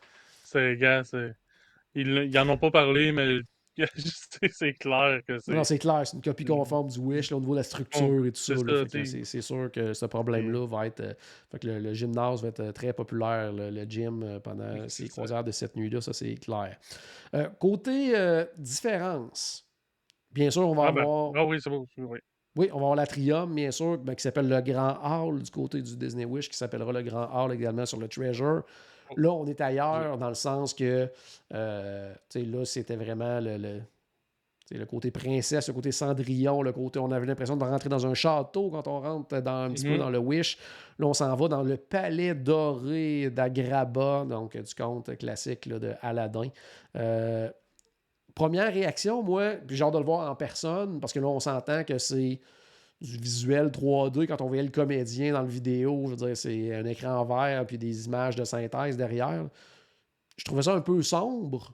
[0.44, 1.34] c'est, gars, c'est...
[1.94, 3.40] Ils n'en ont pas parlé, mais
[4.52, 5.52] c'est clair que c'est.
[5.52, 8.32] Non, c'est clair, c'est une copie conforme du Wish au niveau de la structure et
[8.32, 8.54] tout ça.
[9.24, 11.00] c'est sûr que ce problème-là va être.
[11.00, 11.14] Euh,
[11.50, 15.44] fait que le, gymnase va être euh, très populaire, le, gym, euh, pendant ces croisières
[15.44, 16.78] de cette nuit-là, ça c'est clair.
[17.58, 18.14] côté
[18.56, 19.66] différence,
[20.32, 21.32] bien sûr, on va ah ben, avoir.
[21.36, 21.86] Ah oui, c'est bon.
[21.98, 22.18] Oui.
[22.56, 25.80] Oui, on va avoir l'Atrium, bien sûr, ben, qui s'appelle le Grand Hall du côté
[25.82, 28.64] du Disney Wish, qui s'appellera le Grand Hall également sur le Treasure.
[29.16, 31.08] Là, on est ailleurs dans le sens que
[31.54, 33.82] euh, là, c'était vraiment le,
[34.70, 36.98] le, côté princesse, le côté Cendrillon, le côté.
[36.98, 39.94] On avait l'impression de rentrer dans un château quand on rentre dans, un petit peu
[39.94, 39.98] mm-hmm.
[39.98, 40.58] dans le Wish.
[40.98, 46.48] Là, on s'en va dans le palais doré d'Agraba, donc du conte classique de Aladdin.
[46.96, 47.50] Euh,
[48.34, 51.84] première réaction, moi, j'ai hâte de le voir en personne, parce que là, on s'entend
[51.84, 52.40] que c'est
[53.00, 56.02] du visuel 3D quand on voyait le comédien dans le vidéo.
[56.06, 59.46] Je veux dire, c'est un écran vert puis des images de synthèse derrière.
[60.36, 61.72] Je trouvais ça un peu sombre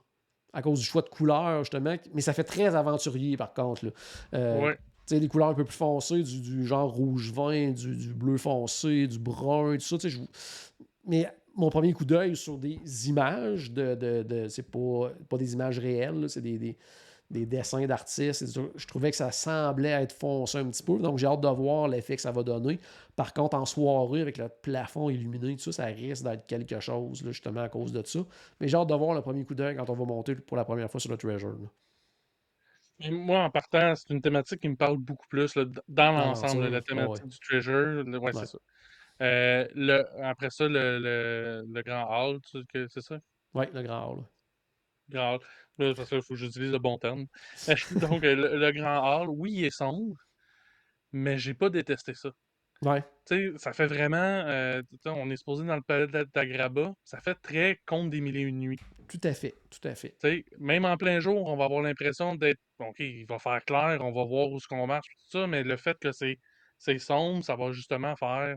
[0.52, 1.96] à cause du choix de couleurs, justement.
[2.14, 3.86] Mais ça fait très aventurier, par contre.
[3.86, 3.90] Là.
[4.34, 4.74] Euh,
[5.10, 9.76] des couleurs un peu plus foncées, du, genre rouge vin, du, bleu foncé, du brun,
[9.76, 10.08] tout ça.
[10.08, 10.18] Je...
[11.06, 13.94] Mais mon premier coup d'œil sur des images de.
[13.94, 16.76] de, c'est pas, pas des images réelles, c'est des
[17.30, 18.58] des dessins d'artistes.
[18.76, 20.98] Je trouvais que ça semblait être foncé un petit peu.
[20.98, 22.78] Donc, j'ai hâte de voir l'effet que ça va donner.
[23.16, 27.22] Par contre, en soirée, avec le plafond illuminé, tout ça, ça risque d'être quelque chose,
[27.24, 28.20] justement, à cause de ça.
[28.60, 30.64] Mais j'ai hâte de voir le premier coup d'œil quand on va monter pour la
[30.64, 31.56] première fois sur le Treasure.
[33.10, 35.54] moi, en partant, c'est une thématique qui me parle beaucoup plus
[35.88, 38.04] dans l'ensemble de la thématique du Treasure.
[38.22, 38.58] Ouais, c'est ça.
[39.22, 42.40] Euh, le, après ça, le, le, Grand Hall,
[42.72, 43.18] c'est ça?
[43.54, 44.24] Oui, le Grand Hall.
[45.08, 45.94] Grand Hall.
[45.94, 47.26] parce qu'il faut que j'utilise le bon terme.
[48.00, 50.16] Donc, le, Grand Hall, oui, il est sombre,
[51.12, 52.30] mais j'ai pas détesté ça.
[52.82, 53.02] Ouais.
[53.24, 54.16] Tu sais, ça fait vraiment.
[54.18, 56.92] Euh, on est supposé dans le palais d'Agraba.
[57.04, 58.80] Ça fait très conte des mille et une nuits.
[59.08, 60.14] Tout à fait, tout à fait.
[60.58, 62.60] Même en plein jour, on va avoir l'impression d'être.
[62.80, 65.62] OK, il va faire clair, on va voir où ce qu'on marche, tout ça, mais
[65.62, 68.56] le fait que c'est sombre, ça va justement faire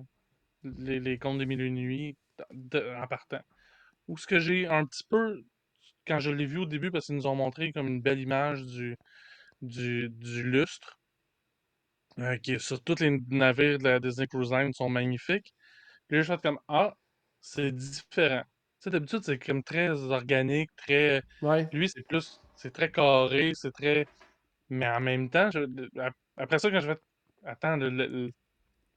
[0.63, 3.41] les, les contes des mille et une nuits en partant.
[4.07, 5.43] Ou ce que j'ai un petit peu
[6.07, 8.65] quand je l'ai vu au début, parce qu'ils nous ont montré comme une belle image
[8.65, 8.97] du,
[9.61, 10.97] du, lustre,
[12.17, 15.53] euh, qui est sur tous les navires de la Disney Cruise Line sont magnifiques.
[16.07, 16.95] Puis là, je fais comme Ah,
[17.41, 18.43] c'est différent.
[18.43, 21.21] Tu sais, d'habitude, c'est comme très organique, très.
[21.71, 22.41] Lui, c'est plus.
[22.55, 24.07] C'est très carré, c'est très.
[24.69, 25.49] Mais en même temps,
[26.37, 26.97] après ça, quand je vais.
[27.43, 27.77] Attends,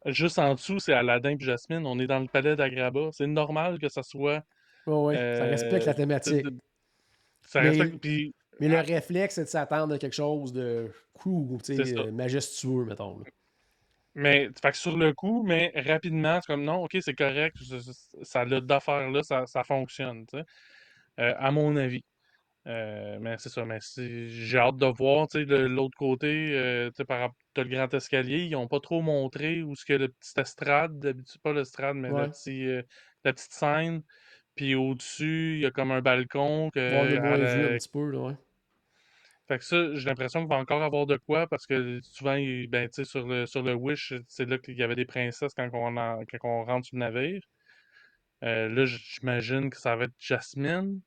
[0.06, 1.86] juste en dessous, c'est Aladdin et Jasmine.
[1.86, 3.10] On est dans le palais d'Agraba.
[3.12, 4.42] C'est normal que ça soit.
[4.86, 6.46] Oui, oui, ça respecte la euh, thématique
[8.60, 13.22] mais, le réflexe, c'est de s'attendre à quelque chose de cool, euh, majestueux, mettons.
[14.14, 17.56] Mais fait sur le coup, mais rapidement, c'est comme non, ok, c'est correct,
[18.22, 20.42] ça a d'affaires-là, ça, ça, fonctionne, euh,
[21.38, 22.04] à mon avis.
[22.68, 26.90] Euh, mais c'est ça, mais j'ai hâte de voir, tu sais, de l'autre côté, euh,
[26.90, 30.38] tu sais, le grand escalier, ils n'ont pas trop montré où ce que le petit
[30.38, 34.02] estrade, d'habitude, pas l'estrade, mais la petite scène,
[34.54, 36.70] puis au-dessus, il y a comme un balcon.
[36.70, 38.34] Que, ouais, un petit peu, là, ouais.
[39.48, 42.36] Fait que ça, j'ai l'impression qu'il va encore avoir de quoi parce que souvent,
[42.68, 45.94] ben, sur le, sur le Wish, c'est là qu'il y avait des princesses quand on,
[45.96, 47.42] quand on rentre sur le navire.
[48.44, 51.00] Euh, là, j'imagine que ça va être Jasmine.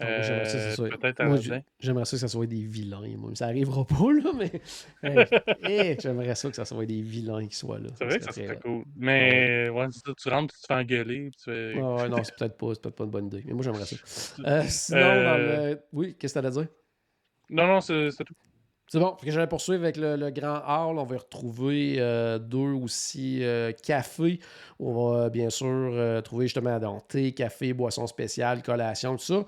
[0.00, 2.04] Ah, j'aimerais ça, que ça euh, soit...
[2.04, 3.16] ça que ça soit des vilains.
[3.16, 3.30] Moi.
[3.34, 4.60] Ça arrivera pas, là, mais
[5.62, 7.88] hey, j'aimerais ça que ça soit des vilains qui soient là.
[7.96, 8.84] C'est vrai que ça serait cool.
[8.96, 11.30] Mais ouais, tu rentres, tu te fais engueuler.
[11.36, 11.74] Tu fais...
[11.74, 13.42] ouais, non, c'est peut-être pas, peut pas une bonne idée.
[13.46, 13.96] Mais moi, j'aimerais ça.
[14.46, 15.80] Euh, sinon, dans euh, le...
[15.92, 16.68] oui, qu'est-ce que tu as à dire?
[17.50, 18.34] Non, non, c'est tout.
[18.90, 20.98] C'est bon, j'allais poursuivre avec le, grand hall.
[20.98, 24.40] On va retrouver euh, deux aussi euh, cafés.
[24.80, 29.44] On va bien sûr euh, trouver justement donc, thé, café, boisson spéciale, collation, tout ça.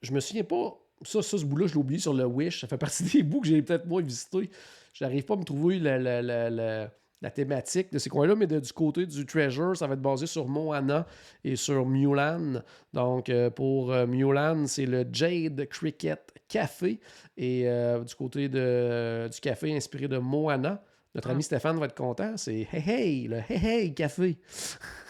[0.00, 0.78] je me souviens pas.
[1.02, 2.60] Ça, ça ce bout-là, je l'ai oublié sur le Wish.
[2.60, 4.48] Ça fait partie des bouts que j'ai peut-être moins visité.
[4.92, 6.88] Je n'arrive pas à me trouver le
[7.24, 10.46] la thématique de ces coins-là, mais du côté du Treasure, ça va être basé sur
[10.46, 11.06] Moana
[11.42, 12.62] et sur Mulan.
[12.92, 17.00] Donc, euh, pour euh, Mulan, c'est le Jade Cricket Café.
[17.38, 20.84] Et euh, du côté de, du café inspiré de Moana,
[21.14, 21.44] notre ami ah.
[21.44, 22.36] Stéphane va être content.
[22.36, 24.38] C'est Hey Hey, le Hey Hey Café.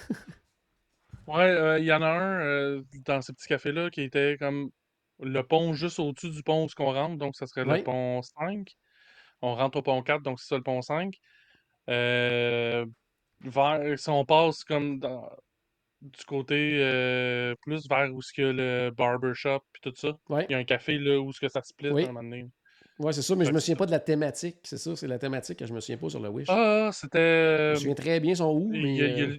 [1.26, 4.70] ouais, il y en a un dans ce petit café-là qui était comme
[5.18, 8.68] le pont juste au-dessus du pont où on rentre, donc ça serait le pont 5.
[9.42, 11.12] On rentre au pont 4, donc c'est ça le pont 5.
[11.88, 12.86] Euh,
[13.40, 15.28] vers, si on passe comme dans,
[16.00, 20.54] du côté euh, plus vers où y a le barbershop et tout ça, il y
[20.54, 22.04] a un café là où ce que ça split oui.
[22.04, 22.46] à un moment donné.
[22.98, 24.58] Oui, c'est ça, mais je me souviens pas de la thématique.
[24.62, 26.46] C'est ça, c'est la thématique que je me souviens pas sur le Wish.
[26.48, 27.18] Ah, c'était.
[27.18, 29.00] Je me souviens très bien son où, mais.
[29.00, 29.38] Euh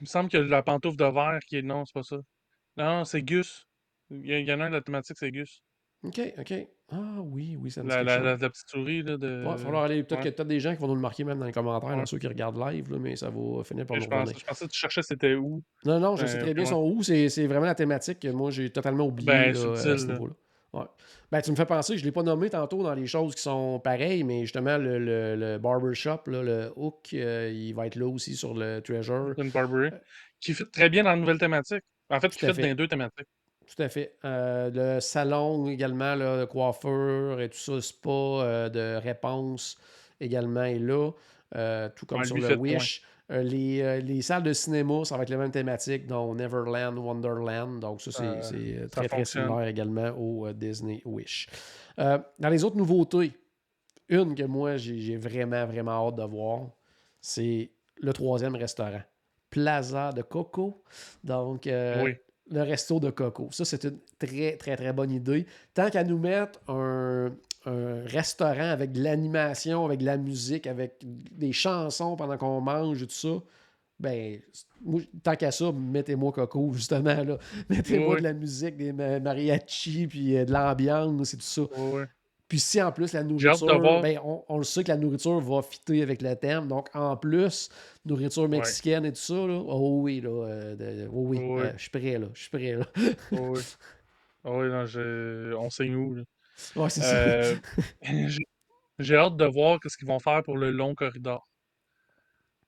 [0.00, 1.62] il, me semble que la pantoufle de verre qui est.
[1.62, 2.18] Non, c'est pas ça.
[2.76, 3.66] Non, c'est Gus.
[4.10, 5.62] Il y, en a un, la thématique, c'est Gus.
[6.04, 6.54] OK, OK.
[6.90, 9.26] Ah oui, oui, ça me La, la, la, la petite souris, là, de...
[9.26, 10.02] Ouais, il va falloir aller.
[10.04, 11.52] Peut-être qu'il y a peut-être des gens qui vont nous le marquer même dans les
[11.52, 14.30] commentaires, dans ceux qui regardent live, là, mais ça va finir par nous je, pense,
[14.38, 15.62] je pensais que tu cherchais c'était où.
[15.84, 17.02] Non, non, je sais euh, très bien son où.
[17.02, 20.32] C'est vraiment la thématique que moi, j'ai totalement oublié ben, là, à ce niveau-là.
[20.72, 20.86] Ouais.
[21.30, 23.42] Ben, tu me fais penser, je ne l'ai pas nommé tantôt dans les choses qui
[23.42, 27.96] sont pareilles, mais justement, le, le, le barbershop, là, le hook, euh, il va être
[27.96, 29.34] là aussi sur le Treasure.
[29.36, 29.90] Une barberie.
[30.40, 31.82] Qui fait très bien dans la nouvelle thématique.
[32.08, 33.28] En fait, qui fait dans les deux thématiques.
[33.68, 34.14] Tout à fait.
[34.24, 39.76] Euh, le salon également, là, de coiffure et tout ça, spa euh, de réponse
[40.20, 41.10] également est là.
[41.54, 43.02] Euh, tout comme sur le Wish.
[43.30, 47.80] Les, salles de cinéma, ça va être les mêmes thématiques, dont Neverland, Wonderland.
[47.80, 51.48] Donc, ça, c'est très, très similaire également au Disney Wish.
[51.98, 53.32] dans les autres nouveautés,
[54.08, 56.70] une que moi, j'ai vraiment, vraiment hâte de voir,
[57.20, 59.02] c'est le troisième restaurant.
[59.50, 60.82] Plaza de Coco.
[61.22, 61.68] Donc,
[62.02, 62.16] oui
[62.50, 63.48] le resto de Coco.
[63.52, 65.46] Ça, c'est une très, très, très bonne idée.
[65.74, 67.30] Tant qu'à nous mettre un,
[68.06, 73.06] restaurant avec de l'animation, avec de la musique, avec des chansons pendant qu'on mange et
[73.06, 73.42] tout ça,
[74.00, 74.40] ben,
[75.22, 77.22] tant qu'à ça, mettez-moi Coco, justement.
[77.24, 77.36] là.
[77.68, 81.62] Mettez-moi de la musique, des mariachis, puis euh, de l'ambiance et tout ça.
[82.48, 86.02] Puis si en plus la nourriture, ben, on, le sait que la nourriture va fitter
[86.02, 86.66] avec le thème.
[86.66, 87.68] Donc en plus,
[88.06, 91.90] nourriture mexicaine et tout ça, là, oh oui, là, euh, oh oui, euh, je suis
[91.90, 92.28] prêt là.
[92.32, 92.86] Je suis prêt là.
[93.32, 93.60] oh oui.
[94.44, 95.52] Oh oui, non, je...
[95.54, 96.14] on sait où.
[96.14, 96.22] Là.
[96.76, 97.16] Ouais, c'est ça.
[97.16, 97.56] Euh,
[98.98, 101.46] j'ai hâte de voir ce qu'ils vont faire pour le long corridor.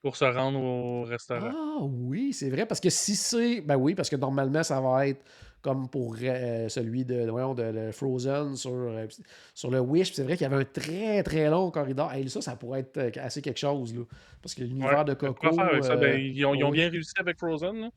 [0.03, 1.53] Pour se rendre au restaurant.
[1.55, 2.67] Ah oui, c'est vrai.
[2.67, 3.61] Parce que si c'est.
[3.61, 5.23] Ben oui, parce que normalement, ça va être
[5.63, 9.07] comme pour euh, celui de, de, Frozen sur, euh,
[9.55, 10.13] sur le Wish.
[10.13, 12.13] C'est vrai qu'il y avait un très très long corridor.
[12.15, 13.95] Et ça, ça pourrait être euh, assez quelque chose.
[13.95, 14.05] Là,
[14.43, 15.55] parce que l'univers de Coco.
[15.55, 17.91] Ben, ils, ont, bien réussi avec Frozen.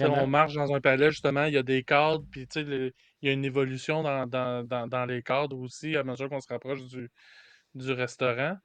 [0.00, 3.32] On marche dans un palais, justement, il y a des cadres, puis il y a
[3.32, 7.10] une évolution dans, dans, les cadres aussi à mesure qu'on se rapproche du,
[7.74, 8.56] du restaurant.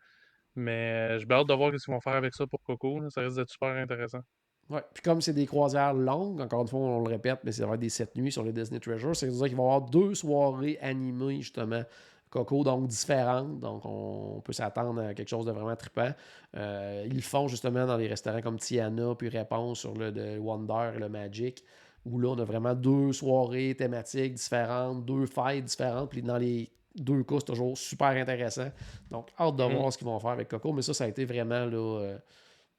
[0.56, 3.10] Mais j'ai hâte de voir ce qu'ils vont faire avec ça pour Coco.
[3.10, 4.22] Ça risque d'être super intéressant.
[4.70, 4.82] Ouais.
[4.94, 7.76] Puis comme c'est des croisières longues, encore une fois, on le répète, mais ça va
[7.76, 10.80] être des sept nuits sur les Disney Treasure, c'est-à-dire qu'il va y avoir deux soirées
[10.82, 11.84] animées, justement,
[12.30, 13.60] Coco, donc différentes.
[13.60, 16.12] Donc, on peut s'attendre à quelque chose de vraiment trippant.
[16.56, 20.94] Euh, ils le font justement dans les restaurants comme Tiana, puis Réponse sur le Wonder
[20.96, 21.64] et le Magic,
[22.06, 26.10] où là, on a vraiment deux soirées thématiques différentes, deux fêtes différentes.
[26.10, 28.70] Puis dans les deux cas, c'est toujours super intéressant.
[29.12, 29.76] Donc, hâte de mm.
[29.76, 30.74] voir ce qu'ils vont faire avec Coco.
[30.74, 32.00] Mais ça, ça a été vraiment là.
[32.02, 32.18] Euh,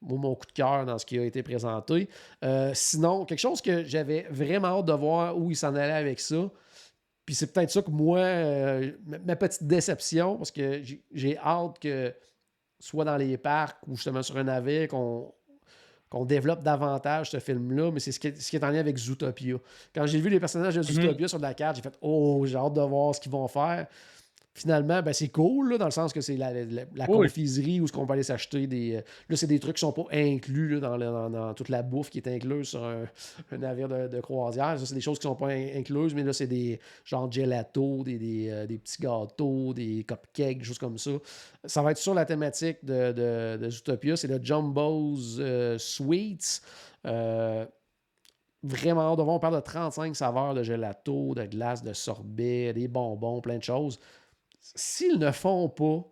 [0.09, 2.09] mon coup de cœur dans ce qui a été présenté.
[2.45, 6.21] Euh, sinon, quelque chose que j'avais vraiment hâte de voir où il s'en allait avec
[6.21, 6.51] ça.
[7.25, 8.93] Puis c'est peut-être ça que moi, euh,
[9.25, 12.15] ma petite déception, parce que j'ai hâte que
[12.79, 18.01] soit dans les parcs ou justement sur un navire, qu'on développe davantage ce film-là, mais
[18.01, 19.57] c'est ce, qui est en lien avec Zootopia.
[19.95, 21.03] Quand j'ai vu les personnages de mm-hmm.
[21.03, 23.87] Zootopia sur la carte, j'ai fait Oh, j'ai hâte de voir ce qu'ils vont faire
[24.55, 28.13] finalement, ben, c'est cool, dans le sens que c'est la, confiserie où ce qu'on peut
[28.13, 28.97] aller s'acheter des.
[28.97, 32.19] Euh, là, c'est des trucs qui sont pas inclus dans, dans, toute la bouffe qui
[32.19, 33.07] est incluse sur un,
[33.59, 34.79] navire de, croisière.
[34.79, 38.17] Ça, c'est des choses qui sont pas incluses, mais là, c'est des genre gelato, des,
[38.17, 41.11] des, euh, des, petits gâteaux, des cupcakes, des choses comme ça.
[41.65, 44.17] Ça va être sur la thématique de, de, Zootopia.
[44.17, 46.63] C'est le Jumbo's euh, Sweets.
[48.63, 53.59] vraiment On parle de 35 saveurs de gelato, de glace, de sorbet, des bonbons, plein
[53.59, 53.99] de choses
[54.75, 56.05] s'ils ne font pas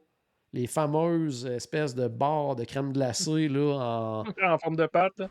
[0.53, 4.25] les fameuses espèces de barres de crème glacée là, en...
[4.47, 5.23] en forme de pâte.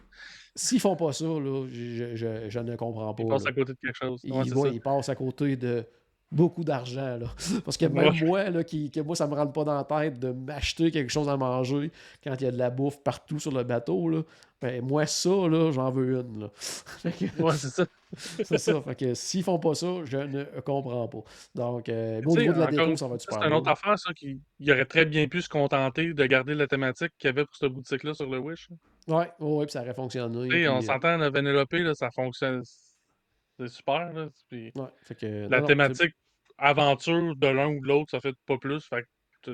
[0.56, 3.24] S'ils font pas ça, là, je, je, je, ne comprends pas.
[3.24, 4.22] Ils passent à côté de quelque chose.
[4.24, 5.86] ils, ils passent à côté de
[6.32, 7.18] beaucoup d'argent.
[7.18, 7.28] Là.
[7.66, 10.20] Parce que même moi, là, qui, que moi, ça me rentre pas dans la tête
[10.20, 11.92] de m'acheter quelque chose à manger
[12.24, 14.10] quand il y a de la bouffe partout sur le bateau.
[14.10, 14.22] Là.
[14.62, 16.42] Ben, moi, ça, là, j'en veux une.
[16.42, 16.50] Là.
[17.40, 17.86] ouais, c'est ça.
[18.18, 18.82] c'est ça.
[18.82, 21.24] Fait que s'ils font pas ça, je ne comprends pas.
[21.56, 23.40] Donc, euh, au niveau de la déco, ça va être super.
[23.42, 26.54] C'est une autre affaire, ça, qui il aurait très bien pu se contenter de garder
[26.54, 28.70] la thématique qu'il y avait pour cette boutique-là sur le Wish.
[29.08, 30.48] Ouais, ouais, puis ça aurait fonctionné.
[30.48, 32.62] Puis, on euh, s'entend, la Vanellope, là, ça fonctionne.
[33.68, 34.12] C'est super.
[34.14, 34.30] Là.
[34.52, 34.72] ouais,
[35.04, 36.16] fait que, la thématique
[36.58, 38.84] aventure de l'un ou de l'autre, ça fait pas plus.
[38.86, 39.06] Fait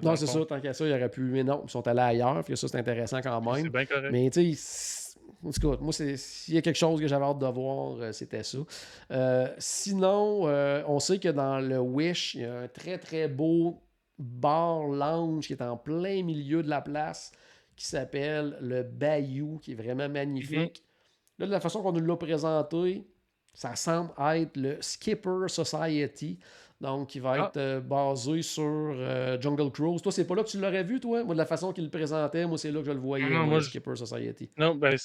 [0.03, 1.21] non, c'est ça, tant qu'à ça, il aurait pu.
[1.21, 3.63] Mais non, ils sont allés ailleurs, que ça, c'est intéressant quand même.
[3.63, 4.11] C'est bien correct.
[4.11, 7.39] Mais tu sais, en tout cas, moi, s'il y a quelque chose que j'avais hâte
[7.39, 8.57] de voir, euh, c'était ça.
[9.11, 13.27] Euh, sinon, euh, on sait que dans le Wish, il y a un très très
[13.27, 13.81] beau
[14.17, 17.31] bar lounge qui est en plein milieu de la place
[17.75, 20.79] qui s'appelle le Bayou, qui est vraiment magnifique.
[20.79, 21.39] Mm-hmm.
[21.39, 23.05] Là, de la façon qu'on nous l'a présenté,
[23.57, 26.37] ça semble être le Skipper Society.
[26.79, 27.47] Donc, il va ah.
[27.47, 29.99] être euh, basé sur euh, Jungle Cruise.
[29.99, 31.23] Toi, c'est pas là que tu l'aurais vu, toi?
[31.23, 33.47] Moi, de la façon qu'il le présentait, moi, c'est là que je le voyais, non,
[33.47, 34.51] moi, Skipper Society.
[34.57, 34.95] Non, ben,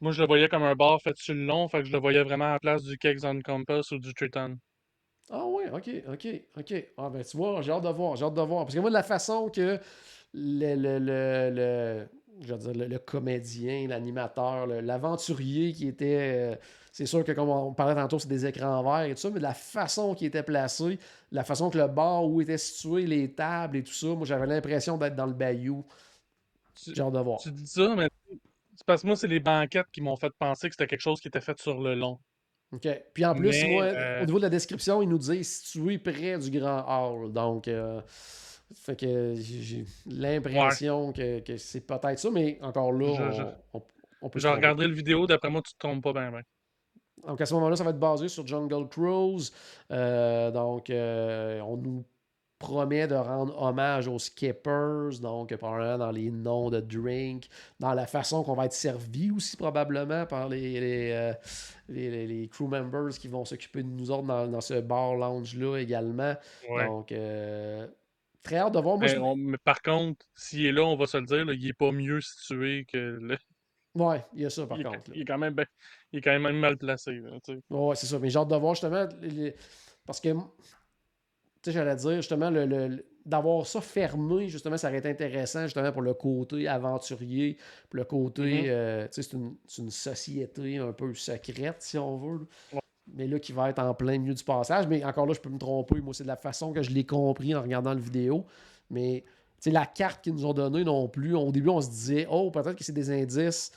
[0.00, 1.98] moi, je le voyais comme un bar fait sur le long, fait que je le
[1.98, 4.56] voyais vraiment à la place du Kegs on Compass ou du Triton.
[5.28, 6.84] Ah oui, ok, ok, ok.
[6.98, 8.66] Ah ben tu vois, j'ai hâte de voir, j'ai hâte de voir.
[8.66, 9.80] Parce que moi, de la façon que
[10.32, 12.06] le, le, le,
[12.40, 16.52] je veux dire, le, comédien, l'animateur, l'aventurier qui était...
[16.52, 16.56] Euh,
[16.96, 19.36] c'est sûr que comme on parlait tantôt, c'est des écrans verts et tout ça, mais
[19.36, 20.98] de la façon qui était placé,
[21.30, 24.46] la façon que le bar où étaient situés les tables et tout ça, moi j'avais
[24.46, 25.84] l'impression d'être dans le bayou.
[26.94, 27.38] Genre de voir.
[27.40, 30.70] Tu dis ça, mais c'est parce que moi, c'est les banquettes qui m'ont fait penser
[30.70, 32.18] que c'était quelque chose qui était fait sur le long.
[32.72, 32.88] OK.
[33.12, 36.38] Puis en plus, moi, euh, au niveau de la description, il nous dit situé près
[36.38, 37.30] du grand hall.
[37.30, 38.00] Donc, euh,
[38.74, 43.82] fait que j'ai l'impression que, c'est peut-être ça, mais encore là, on,
[44.22, 44.40] on, peut.
[44.40, 46.30] J'ai regardé le vidéo, d'après moi, tu te trompes pas bien.
[46.30, 46.40] bien.
[47.26, 49.52] Donc à ce moment-là, ça va être basé sur Jungle Cruise.
[49.90, 52.04] Euh, donc euh, on nous
[52.58, 57.48] promet de rendre hommage aux skippers, donc probablement dans les noms de drink,
[57.80, 61.32] dans la façon qu'on va être servi aussi probablement par les, les, euh,
[61.88, 66.34] les, crew members qui vont s'occuper de nous autres dans, ce bar lounge-là également.
[66.66, 67.12] Donc
[68.42, 68.98] très hâte de voir.
[69.36, 72.20] mais, par contre, s'il est là, on va se le dire, il n'est pas mieux
[72.20, 73.36] situé que le,
[73.96, 75.10] Ouais, il y a ça par contre.
[75.14, 75.56] Il, est quand même
[76.12, 77.18] il est quand même mal placé.
[77.70, 78.18] ouais, c'est ça.
[78.18, 79.08] Mais j'ai hâte de voir justement.
[80.04, 80.36] Parce que, tu
[81.62, 86.02] sais, j'allais dire justement, le, d'avoir ça fermé, justement, ça aurait été intéressant justement pour
[86.02, 87.56] le côté aventurier,
[87.88, 88.68] pour le côté, mm-hmm.
[88.68, 89.30] euh, tu sais,
[89.66, 92.46] c'est une, société un peu secrète, si on veut.
[93.14, 94.86] Mais là, qui va être en plein milieu du passage.
[94.88, 96.00] Mais encore là, je peux me tromper.
[96.00, 98.44] Moi, c'est de la façon que je l'ai compris en regardant la vidéo.
[98.90, 99.24] Mais
[99.58, 101.34] c'est la carte qu'ils nous ont donnée non plus.
[101.34, 103.72] Au début, on se disait, oh, peut-être que c'est des indices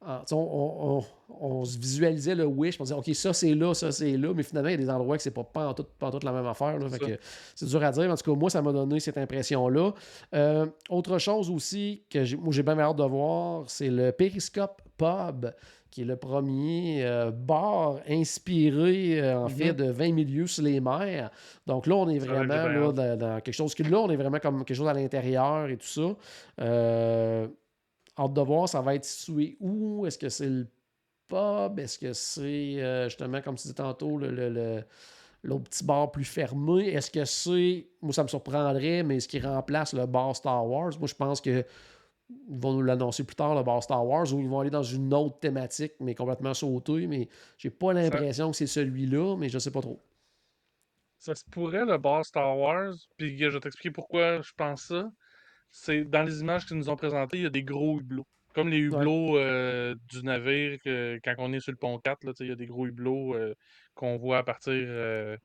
[0.00, 4.32] ah, on, se visualisait le wish, on disait, OK, ça c'est là, ça c'est là,
[4.32, 6.30] mais finalement, il y a des endroits que c'est pas, pas, tout, pas toute la
[6.30, 6.78] même affaire.
[7.56, 8.08] c'est dur à dire.
[8.08, 9.92] En tout cas, moi, ça m'a donné cette impression-là.
[10.34, 14.82] Euh, autre chose aussi que j'ai, moi, j'ai bien hâte de voir, c'est le Periscope
[14.96, 15.52] Pub,
[15.90, 19.86] qui est le premier euh, bar inspiré, euh, en fait, mm-hmm.
[19.86, 21.30] de 20 milieux sur les mers.
[21.66, 24.64] Donc là, on est vraiment là, dans, quelque chose que là, on est vraiment comme
[24.64, 26.16] quelque chose à l'intérieur et tout ça.
[26.60, 27.48] Euh,
[28.18, 30.06] hâte de voir, ça va être situé où?
[30.06, 30.66] Est-ce que c'est le
[31.28, 31.78] pub?
[31.78, 34.82] Est-ce que c'est euh, justement, comme tu disais tantôt, le,
[35.42, 36.88] l'autre petit bar plus fermé?
[36.88, 40.92] Est-ce que c'est, moi ça me surprendrait, mais est-ce qu'il remplace le bar Star Wars?
[40.98, 41.64] Moi je pense que
[42.30, 44.82] ils vont nous l'annoncer plus tard, le bar Star Wars, ou ils vont aller dans
[44.82, 47.06] une autre thématique, mais complètement sautée.
[47.06, 50.02] Mais j'ai pas l'impression que c'est celui-là, mais je sais pas trop.
[51.18, 55.10] Ça se pourrait, le bar Star Wars, puis je vais t'expliquer pourquoi je pense ça
[55.70, 58.26] c'est dans les images qu'ils nous ont présentées, il y a des gros hublots.
[58.54, 62.46] Comme les hublots euh, du navire, quand on est sur le pont 4, là, il
[62.48, 63.54] y a des gros hublots euh,
[63.94, 65.36] qu'on voit à partir euh,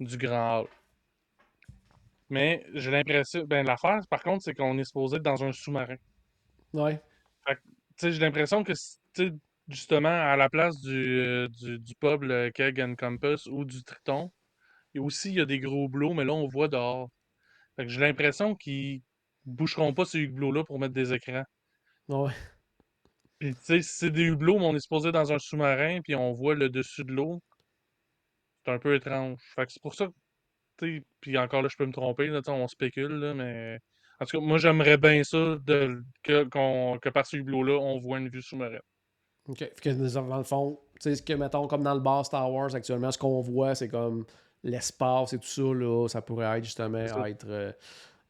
[0.00, 0.68] du Grand Hall.
[2.28, 3.44] Mais j'ai l'impression.
[3.44, 5.96] Ben, l'affaire, par contre, c'est qu'on est supposé être dans un sous-marin.
[6.72, 7.00] Ouais.
[8.00, 8.72] j'ai l'impression que,
[9.68, 14.30] justement, à la place du, du, pub, le Keg and Compass ou du Triton,
[14.94, 17.08] et aussi, il y a des gros hublots, mais là, on voit dehors.
[17.78, 19.02] j'ai l'impression qu'ils
[19.44, 21.44] boucheront pas ces hublots-là pour mettre des écrans.
[22.08, 22.32] Ouais.
[23.38, 26.32] Puis, tu sais, c'est des hublots, mais on est supposé dans un sous-marin, puis on
[26.32, 27.42] voit le dessus de l'eau.
[28.64, 29.40] C'est un peu étrange.
[29.54, 30.06] Fait que c'est pour ça
[30.76, 33.78] que, puis encore là, je peux me tromper, là, on spécule, là, mais.
[34.22, 36.44] En tout cas, moi, j'aimerais bien ça de, que,
[36.98, 38.78] que par ce hublot-là, on voit une vue sous-marine.
[39.48, 39.68] OK.
[39.82, 42.72] Que dans le fond, tu sais, ce que, mettons, comme dans le bar Star Wars
[42.72, 44.24] actuellement, ce qu'on voit, c'est comme
[44.62, 47.46] l'espace et tout ça, là, ça pourrait être justement être.
[47.48, 47.72] Euh,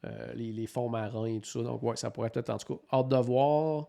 [0.05, 1.61] euh, les, fonds marins et tout ça.
[1.61, 3.87] Donc, ouais, ça pourrait peut-être, en tout cas, hâte de voir.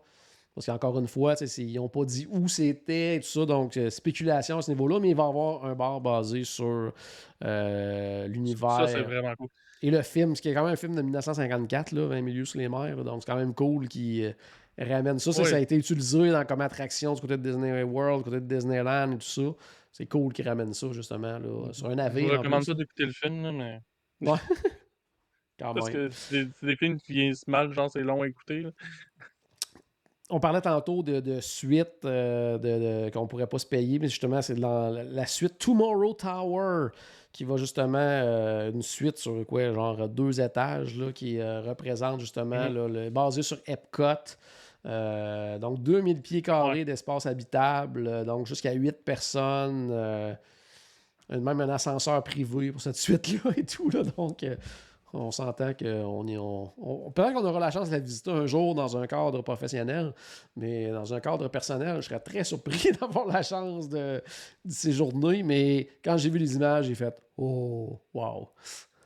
[0.53, 3.89] Parce qu'encore une fois, ils n'ont pas dit où c'était et tout ça, donc euh,
[3.89, 6.93] spéculation à ce niveau-là, mais il va y avoir un bar basé sur
[7.41, 8.77] l'univers.
[8.77, 9.49] Ça, c'est vraiment cool.
[9.85, 12.45] Et le film, ce qui est quand même un film de 1954, là, 20 milieux
[12.45, 14.25] sous les mers, donc c'est quand même cool qui
[14.79, 15.31] ramène ça.
[15.31, 18.47] Ça, a été utilisé dans, comme attraction du côté de Disney World, du côté de
[18.47, 19.43] Disneyland et tout ça.
[19.91, 22.29] C'est cool qu'ils ramènent ça, justement, là, sur un navire.
[22.29, 23.79] Je recommande ça d'écouter le film, mais.
[24.21, 24.39] Ouais.
[25.59, 28.65] Parce que c'est des, films qui viennent mal, genre c'est long à écouter.
[30.31, 34.41] On parlait tantôt de, de suite euh, de, qu'on pourrait pas se payer, mais justement,
[34.41, 36.87] c'est la, la, suite Tomorrow Tower
[37.35, 42.21] qui va justement euh, une suite sur quoi, genre deux étages là, qui euh, représente
[42.21, 42.87] justement mm-hmm.
[42.87, 44.37] le, basé sur Epcot.
[44.85, 50.37] Euh, donc, 2000 pieds carrés d'espace habitable, donc jusqu'à 8 personnes.
[51.29, 53.89] Même un ascenseur privé pour cette suite-là et tout.
[53.89, 54.45] Là, donc,
[55.15, 56.37] on s'entend qu'on est.
[56.37, 59.41] On, on Peut-être qu'on aura la chance de la visiter un jour dans un cadre
[59.41, 60.13] professionnel,
[60.55, 64.21] mais dans un cadre personnel, je serais très surpris d'avoir la chance de,
[64.65, 65.43] de séjourner.
[65.43, 68.49] Mais quand j'ai vu les images, j'ai fait Oh, wow!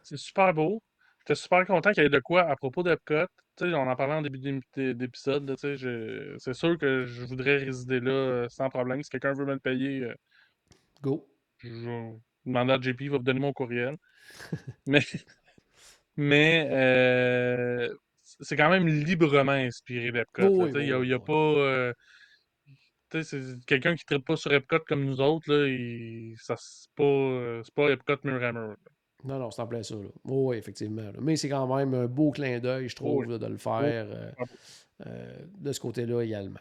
[0.04, 0.82] C'est super beau.
[1.20, 3.28] J'étais super content qu'il y ait de quoi à propos d'Epcot
[3.62, 4.40] on en parlait en début
[4.76, 9.04] d'épisode, c'est sûr que je voudrais résider là euh, sans problème.
[9.04, 10.14] Si quelqu'un veut me le payer, euh,
[11.02, 11.28] go.
[11.58, 12.14] Je vais
[12.46, 13.98] demander à JP, il va me donner mon courriel.
[14.88, 15.02] mais
[16.20, 20.68] mais euh, c'est quand même librement inspiré d'Epcot.
[20.78, 21.94] il n'y a, pas.
[23.24, 27.62] c'est quelqu'un qui ne traite pas sur Epcot comme nous autres, là, ça c'est pas,
[27.76, 28.76] pas Epcot mur.
[29.24, 29.96] Non, non, c'est en plein ça.
[30.26, 31.12] oui, effectivement.
[31.20, 34.32] Mais c'est quand même un beau clin d'œil, je trouve, de le faire euh,
[35.06, 36.60] euh, de ce côté-là également.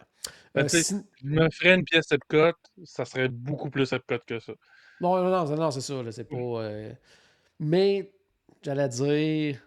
[0.54, 0.94] Ben, euh, si...
[1.22, 4.52] Je me ferais une pièce Epcot, ça serait beaucoup plus Epcot que ça.
[5.00, 6.02] Non, non, non, non c'est ça.
[6.10, 6.68] C'est pas.
[7.60, 8.10] Mais,
[8.62, 9.60] j'allais dire.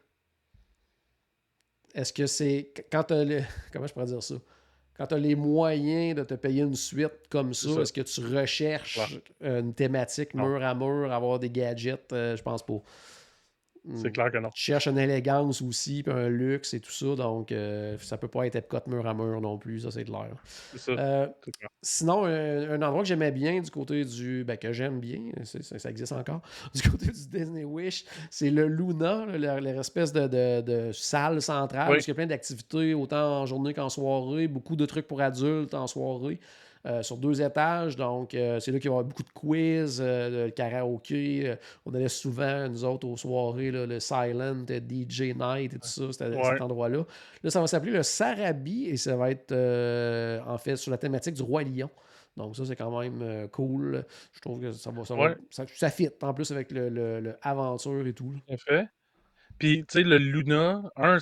[1.93, 2.73] Est-ce que c'est.
[2.91, 3.41] Quand tu le...
[3.73, 4.35] Comment je pourrais dire ça?
[5.01, 8.21] quand tu as les moyens de te payer une suite comme ça, est-ce que tu
[8.21, 8.99] recherches
[9.41, 12.13] une thématique mur à mur, avoir des gadgets?
[12.13, 12.81] Euh, je pense pas.
[13.95, 14.11] C'est hmm.
[14.11, 14.49] clair que non.
[14.53, 18.27] Tu cherches une élégance aussi, puis un luxe et tout ça, donc euh, ça peut
[18.27, 20.29] pas être Epcot mur à mur non plus, ça c'est clair.
[20.45, 20.91] C'est ça.
[20.91, 21.27] Euh,
[21.81, 24.43] sinon, un, endroit que j'aimais bien du côté du.
[24.43, 26.41] Ben, que j'aime bien, ça, existe encore,
[26.75, 31.95] du côté du Disney Wish, c'est le Luna, l'espèce de, de, de, salle centrale, où
[31.95, 35.73] il y a plein d'activités, autant en journée qu'en soirée, beaucoup de trucs pour adultes
[35.73, 36.39] en soirée.
[36.87, 37.95] Euh, sur deux étages.
[37.95, 41.55] Donc, euh, c'est là qu'il va y avoir beaucoup de quiz, euh, de karaoké.
[41.85, 46.11] on allait souvent, nous autres, aux soirées, le Silent DJ Night et tout ça.
[46.11, 47.05] C'était cet endroit-là.
[47.43, 51.35] Là, ça va s'appeler le Sarabi et ça va être, en fait, sur la thématique
[51.35, 51.89] du Roi Lion.
[52.35, 54.03] Donc, ça, c'est quand même cool.
[54.33, 55.35] Je trouve que ça va.
[55.51, 58.33] Ça, ça, fit en plus avec le, aventure et tout.
[58.49, 58.87] En fait.
[59.59, 61.17] Puis, tu sais, le Luna, un,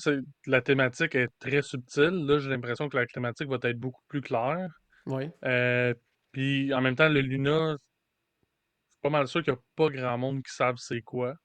[0.45, 2.25] la thématique est très subtile.
[2.25, 4.69] Là, j'ai l'impression que la thématique va être beaucoup plus claire.
[5.05, 5.29] Oui.
[5.45, 5.93] Euh,
[6.31, 7.75] puis en même temps, le Luna,
[8.89, 11.35] c'est pas mal sûr qu'il n'y a pas grand monde qui savent c'est quoi.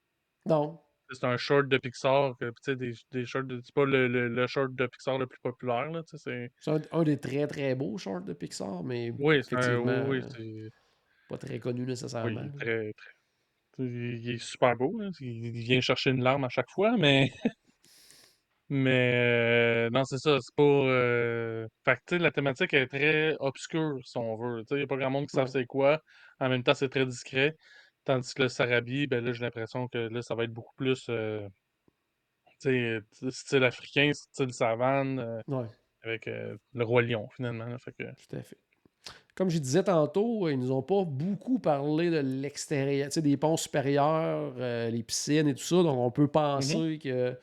[0.46, 0.80] Non.
[1.10, 3.60] C'est un short de Pixar, tu sais, des, des shorts de.
[3.62, 6.50] C'est pas le, le, short de Pixar le plus populaire, là, tu sais.
[6.58, 9.12] C'est un, un, des très très beaux shorts de Pixar, mais.
[9.18, 10.08] Oui, c'est un.
[10.08, 10.70] Oui, c'est.
[11.28, 12.40] Pas très connu nécessairement.
[12.40, 13.10] Oui, très, très.
[13.78, 17.32] Il est super beau, il vient chercher une larme à chaque fois, mais
[18.70, 20.62] Mais euh, non, c'est ça, c'est pas.
[20.62, 21.68] Euh...
[21.84, 24.64] Fait que, la thématique est très obscure, si on veut.
[24.70, 26.00] Il n'y a pas grand monde qui savent c'est quoi.
[26.40, 27.56] En même temps, c'est très discret.
[28.04, 31.06] Tandis que le Sarabi, ben là, j'ai l'impression que là, ça va être beaucoup plus
[31.08, 31.46] euh,
[32.58, 35.42] style africain, style savane,
[36.02, 37.78] avec le roi lion, finalement.
[37.78, 38.04] fait que...
[38.04, 38.58] Tout à fait.
[39.34, 44.54] Comme je disais tantôt, ils nous ont pas beaucoup parlé de l'extérieur, des ponts supérieurs,
[44.90, 45.76] les piscines et tout ça.
[45.76, 46.30] Donc, on peut mm-hmm.
[46.30, 47.36] penser que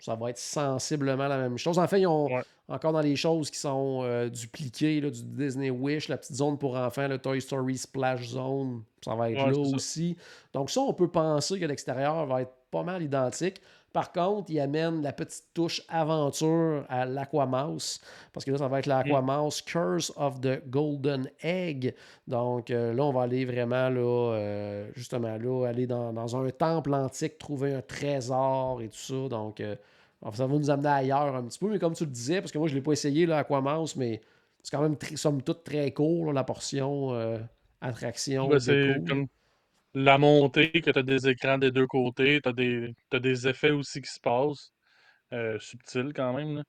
[0.00, 1.78] ça va être sensiblement la même chose.
[1.78, 2.28] En fait, ils ont
[2.68, 6.76] encore dans les choses qui sont euh, dupliquées, du Disney Wish, la petite zone pour
[6.76, 10.16] enfants, le Toy Story Splash Zone, ça va être là aussi.
[10.52, 13.60] Donc ça, on peut penser que l'extérieur va être pas mal identique.
[13.98, 18.00] Par contre, il amène la petite touche aventure à l'Aquamouse,
[18.32, 21.96] parce que là, ça va être l'Aquamouse Curse of the Golden Egg.
[22.28, 26.94] Donc euh, là, on va aller vraiment, là, euh, justement, là, aller dans, un temple
[26.94, 29.28] antique, trouver un trésor et tout ça.
[29.28, 29.74] Donc, euh,
[30.32, 32.58] ça va nous amener ailleurs un petit peu, mais comme tu le disais, parce que
[32.58, 34.20] moi, je ne l'ai pas essayé, l'Aquamouse, mais
[34.62, 37.18] c'est quand même, somme toute, très court, la portion
[37.80, 38.48] attraction.
[38.60, 39.26] c'est comme
[39.94, 43.70] la montée, que tu as des écrans des deux côtés, tu as des, des effets
[43.70, 44.72] aussi qui se passent,
[45.32, 46.62] euh, subtils quand même.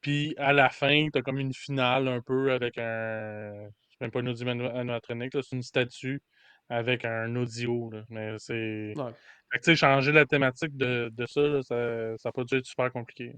[0.00, 3.68] Puis à la fin, tu as comme une finale un peu avec un.
[3.90, 6.22] C'est même pas un audio animatronique, c'est une statue
[6.68, 7.90] avec un audio.
[8.08, 8.94] Mais c'est.
[8.96, 13.34] tu sais, changer la thématique de, ça, ça, ça peut être super compliqué.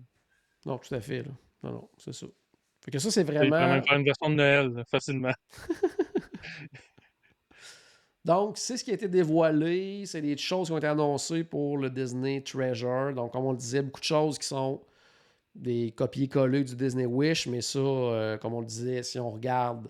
[0.64, 1.24] Non, tout à fait.
[1.62, 2.26] Non, non, c'est ça.
[2.84, 3.74] Fait que ça, c'est Il pourrait vraiment.
[3.74, 5.34] même faire une version de Noël, là, facilement.
[8.24, 10.04] Donc, c'est ce qui a été dévoilé.
[10.06, 13.12] C'est des choses qui ont été annoncées pour le Disney Treasure.
[13.14, 14.80] Donc, comme on le disait, beaucoup de choses qui sont
[15.54, 17.46] des copier-coller du Disney Wish.
[17.48, 19.88] Mais ça, euh, comme on le disait, si on regarde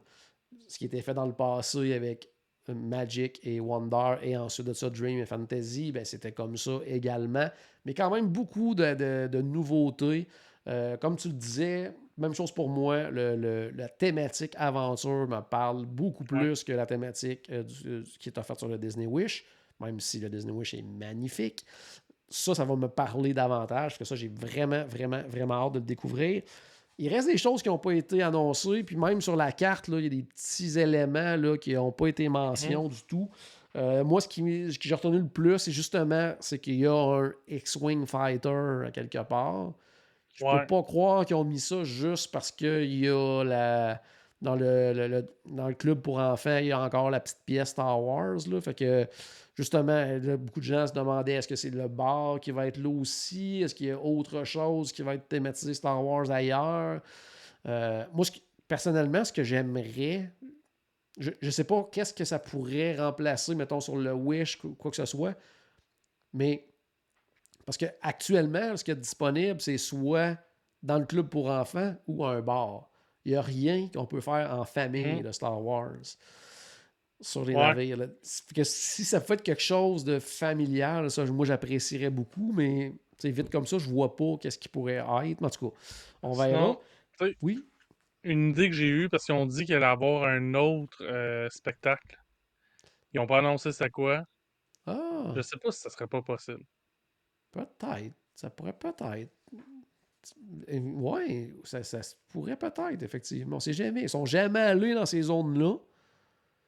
[0.68, 2.28] ce qui était fait dans le passé avec
[2.68, 7.48] Magic et Wonder et ensuite de ça Dream et Fantasy, ben, c'était comme ça également.
[7.84, 10.26] Mais quand même beaucoup de, nouveautés.
[10.68, 15.40] Euh, comme tu le disais, même chose pour moi, le- le- la thématique aventure me
[15.40, 16.38] parle beaucoup Ouais.
[16.40, 19.44] plus que la thématique euh, du- euh, qui est offerte sur le Disney Wish,
[19.80, 21.64] même si le Disney Wish est magnifique.
[22.28, 25.78] Ça, ça va me parler davantage, parce que ça, j'ai vraiment, vraiment, vraiment hâte de
[25.80, 26.42] le découvrir.
[26.98, 29.98] Il reste des choses qui n'ont pas été annoncées, puis même sur la carte, là,
[29.98, 33.28] il y a des petits éléments là, qui n'ont pas été mentionnés du tout.
[33.74, 36.86] Euh, moi, ce qui, ce que j'ai retenu le plus, c'est justement c'est qu'il y
[36.86, 39.72] a un X-Wing Fighter à quelque part.
[40.32, 40.60] Je Ouais.
[40.60, 44.02] peux pas croire qu'ils ont mis ça juste parce qu'il y a la.
[44.40, 47.38] Dans le, le- le- dans le club pour enfants, il y a encore la petite
[47.46, 48.38] pièce Star Wars.
[48.50, 49.06] Là, fait que
[49.54, 52.78] justement, là, beaucoup de gens se demandaient est-ce que c'est le bar qui va être
[52.78, 53.62] là aussi?
[53.62, 57.00] Est-ce qu'il y a autre chose qui va être thématisé Star Wars ailleurs?
[57.68, 60.32] Euh, Moi, ce qui- personnellement, ce que j'aimerais,
[61.18, 64.90] je ne sais pas qu'est-ce que ça pourrait remplacer, mettons, sur le Wish, quoi quoi
[64.90, 65.36] que ce soit,
[66.32, 66.64] mais
[67.64, 70.36] parce que actuellement, ce qui est disponible, c'est soit
[70.82, 72.88] dans le club pour enfants ou à un bar.
[73.24, 75.22] Il n'y a rien qu'on peut faire en famille Mhm.
[75.22, 75.92] de Star Wars
[77.20, 77.60] sur les Ouais.
[77.60, 77.96] navires.
[77.96, 78.06] là.
[78.54, 82.92] Que si ça fait quelque chose de familial, ça, moi, j'apprécierais beaucoup, mais
[83.22, 85.40] vite comme ça, je vois pas qu'est-ce qui pourrait être.
[85.40, 85.76] Mais en tout cas,
[86.22, 86.76] on verra.
[87.18, 87.64] Sinon, Oui?
[88.24, 91.48] Une idée que j'ai eue, parce qu'ils ont dit qu'il allait avoir un autre euh,
[91.50, 92.16] spectacle.
[93.12, 94.24] Ils n'ont pas annoncé c'est quoi.
[94.86, 96.64] Ah, Je sais pas si ça serait pas possible.
[97.52, 98.14] Peut-être.
[98.34, 99.30] Ça pourrait peut-être.
[100.70, 103.56] Oui, ça, ça pourrait peut-être, effectivement.
[103.56, 104.02] On sait jamais.
[104.02, 105.76] Ils sont jamais allés dans ces zones-là.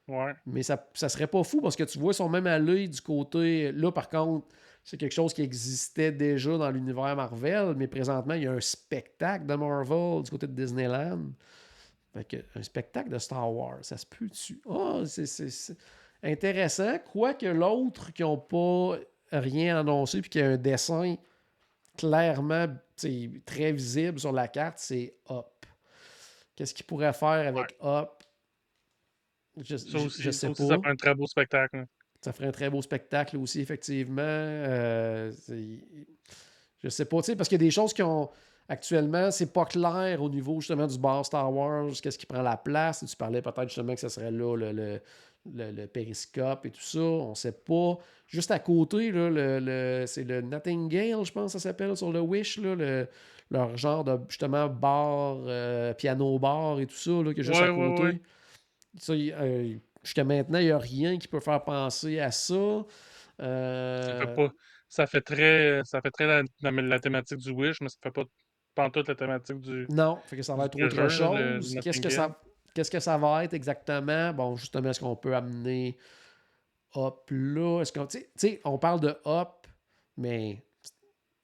[0.09, 0.33] Ouais.
[0.47, 3.01] Mais ça, ça serait pas fou parce que tu vois, ils sont même allés du
[3.01, 3.73] côté.
[3.73, 4.49] Là, par contre,
[4.83, 8.61] c'est quelque chose qui existait déjà dans l'univers Marvel, mais présentement, il y a un
[8.61, 11.31] spectacle de Marvel du côté de Disneyland.
[12.13, 14.61] Fait que, un spectacle de Star Wars, ça se peut dessus.
[14.69, 15.77] Ah, c'est- c'est c'est
[16.23, 16.99] intéressant.
[17.13, 18.99] Quoique l'autre qui n'ont pas
[19.41, 21.17] rien annoncé puis qui a un dessin
[21.97, 22.67] clairement
[23.45, 25.47] très visible sur la carte, c'est Up.
[26.57, 28.11] Qu'est-ce qu'ils pourraient faire avec Up?
[29.57, 30.55] Je, Ça aussi, je sais pas.
[30.55, 31.87] ça fait un très beau spectacle.
[32.21, 34.23] Ça ferait un très beau spectacle aussi, effectivement.
[34.23, 35.31] Euh,
[36.83, 38.31] je sais pas, parce qu'il y a des choses qui ont.
[38.67, 42.57] Actuellement, c'est pas clair au niveau justement du bar Star Wars, qu'est-ce qui prend la
[42.57, 43.05] place.
[43.07, 45.03] Tu parlais peut-être justement que ce serait là le, le,
[45.53, 47.01] le- le périscope et tout ça.
[47.01, 47.99] On sait pas.
[48.27, 52.13] Juste à côté, là, le, le- c'est le Nightingale, je pense que ça s'appelle sur
[52.13, 53.09] le Wish, là, le-
[53.51, 57.61] leur genre de justement bar, euh, piano bar et tout ça, là, qui est juste
[57.61, 58.03] Ouais, à côté.
[58.03, 58.21] ouais.
[58.99, 62.55] Ça, euh, jusqu'à maintenant, il n'y a rien qui peut faire penser à ça.
[63.39, 64.53] Ça Euh, fait pas.
[64.89, 65.81] Ça fait très.
[65.85, 68.23] Ça fait très la, la- la thématique du Wish, mais ça fait pas
[68.77, 69.87] pantoute la thématique du.
[69.91, 71.77] Non, fait que ça va être autre chose.
[71.83, 72.41] Qu'est-ce que ça
[72.75, 74.33] qu'est-ce que ça va être exactement?
[74.35, 75.97] Bon, justement, est-ce qu'on peut amener
[76.95, 77.81] Hop là?
[77.81, 79.67] Est-ce qu'on tu sais- on parle de Hop,
[80.17, 80.63] mais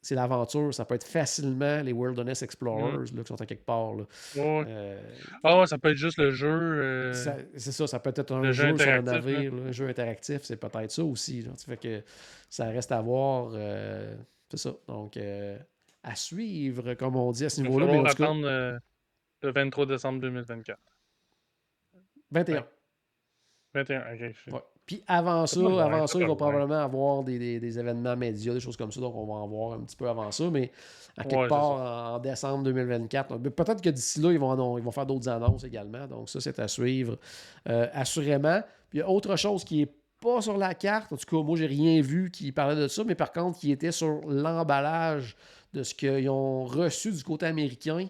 [0.02, 3.92] c'est l'aventure, ça peut être facilement les Wilderness Explorers là, qui sont à quelque part.
[3.94, 4.04] là.
[4.36, 4.64] Ouais.
[4.66, 5.00] Euh,
[5.44, 6.48] ouais, ça peut être juste le jeu.
[6.48, 7.12] euh,
[7.56, 10.42] c'est ça, ça peut être un jeu, jeu sur un navire, là, un jeu interactif,
[10.44, 11.42] c'est peut-être ça aussi.
[11.42, 11.50] là.
[11.56, 12.02] Ça fait que
[12.48, 13.50] ça reste à voir.
[13.54, 14.16] euh,
[14.50, 14.72] c'est ça.
[14.88, 15.18] Donc,
[16.02, 17.86] à suivre, comme on dit à ce Il va niveau-là.
[17.92, 18.80] Mais en falloir attendre
[19.42, 20.78] le 23 décembre 2024.
[22.32, 22.56] 21.
[22.60, 22.64] Ouais.
[23.74, 24.20] 21, ok.
[24.52, 24.60] Ouais.
[24.86, 28.58] Puis avant ça, avant ça, il va probablement avoir des, des- des événements médias, des
[28.58, 30.72] choses comme ça, donc on va en voir un petit peu avant ça, mais
[31.16, 31.70] à quelque Ouais, part
[32.12, 33.38] en, en décembre 2024.
[33.38, 36.40] donc, Peut-être que d'ici là, ils vont, ils vont faire d'autres annonces également, donc ça,
[36.40, 37.16] c'est à suivre
[37.68, 38.60] euh, assurément.
[38.88, 41.40] Puis il y a autre chose qui est pas sur la carte, en tout cas,
[41.42, 45.36] moi, j'ai rien vu qui parlait de ça, mais par contre, qui était sur l'emballage
[45.72, 48.08] de ce qu'ils ont reçu du côté américain.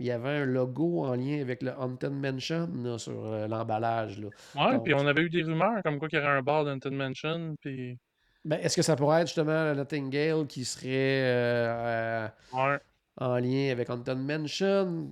[0.00, 4.18] Il y avait un logo en lien avec le Haunted Mansion là, sur euh, l'emballage.
[4.56, 6.92] Ouais, puis on avait eu des rumeurs comme quoi qu'il y aurait un bar d'Haunted
[6.92, 7.98] Mansion, puis...
[8.42, 12.78] Ben, Est-ce que ça pourrait être justement le Nightingale qui serait euh, Ouais.
[13.18, 15.10] en lien avec Haunted Mansion?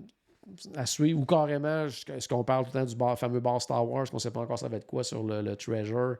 [0.74, 3.86] À suivre ou carrément, est-ce qu'on parle tout le temps du bar- fameux bar Star
[3.86, 6.16] Wars, qu'on ne sait pas encore ça va être quoi sur le, le Treasure?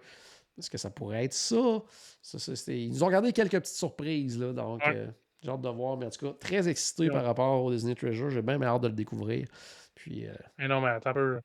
[0.58, 1.82] Est-ce que ça pourrait être ça?
[2.20, 4.92] Ça, ça, c'était- Ils nous ont gardé quelques petites surprises, là, donc Ouais.
[4.94, 5.06] euh,
[5.43, 7.11] j'ai hâte de voir, mais en tout cas, très excité Ouais.
[7.11, 8.30] par rapport au Disney Treasure.
[8.30, 9.47] J'ai bien hâte de le découvrir.
[9.95, 11.41] Puis, euh, Mais non, mais attends un peu.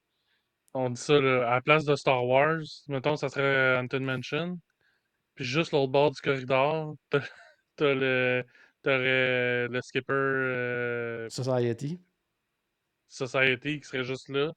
[0.74, 4.60] On dit ça, là, à la place de Star Wars, mettons, ça serait Haunted Mansion.
[5.36, 6.96] Puis juste l'autre bord du corridor,
[7.76, 8.44] t'as le.
[8.82, 10.12] T'aurais le skipper.
[10.14, 12.02] euh, Society.
[13.08, 14.52] Society qui serait juste là.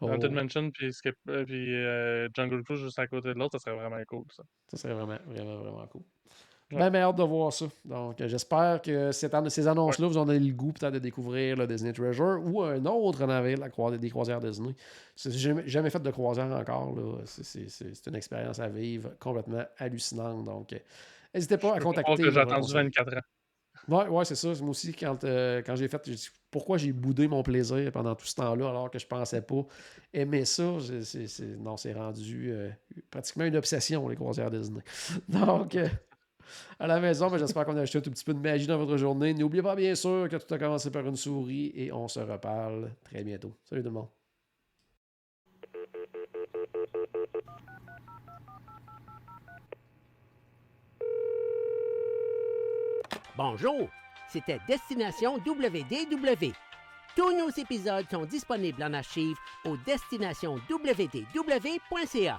[0.00, 3.58] Haunted Oh, Mansion puis, Skip- euh, puis euh, Jungle Cruise juste à côté de l'autre,
[3.58, 4.42] ça serait vraiment cool, ça.
[4.70, 6.02] ça serait vraiment, vraiment, vraiment cool.
[6.72, 6.78] Ouais.
[6.78, 7.66] Ben, ben, hâte de voir ça.
[7.84, 10.98] Donc, euh, j'espère que cette an- ces annonces-là vous en avez le goût peut-être de
[10.98, 14.74] découvrir le Disney Treasure ou un autre navire, la croi- des croisières Disney.
[15.14, 16.92] C'est jamais, jamais fait de croisière encore.
[16.96, 17.18] là.
[17.24, 20.44] C'est- C'est c'est- c'est une expérience à vivre complètement hallucinante.
[20.44, 20.78] Donc, euh,
[21.32, 22.16] n'hésitez pas à Je contacter.
[22.16, 22.74] que j'ai votre attendu conseil.
[22.82, 23.20] 24 ans.
[23.88, 24.48] Ouais, ouais, c'est ça.
[24.60, 28.16] Moi aussi, quand, euh, quand j'ai fait, j'ai dit, pourquoi j'ai boudé mon plaisir pendant
[28.16, 29.64] tout ce temps-là alors que je pensais pas
[30.12, 30.80] aimer ça?
[30.80, 32.70] j'ai- c'est- c'est- non, c'est rendu euh,
[33.12, 34.82] pratiquement une obsession, les croisières Disney.
[35.28, 35.88] Donc, euh,
[36.78, 38.78] à la maison, ben, j'espère qu'on a acheté un tout petit peu de magie dans
[38.78, 39.34] votre journée.
[39.34, 42.90] N'oubliez pas, bien sûr, que tout a commencé par une souris et on se reparle
[43.04, 43.52] très bientôt.
[43.64, 44.08] Salut tout le monde.
[53.36, 53.90] Bonjour,
[54.30, 56.52] c'était Destination WDW.
[57.14, 62.38] Tous nos épisodes sont disponibles en archive au destinationwdw.ca.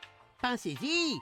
[0.41, 1.21] Pensez-y!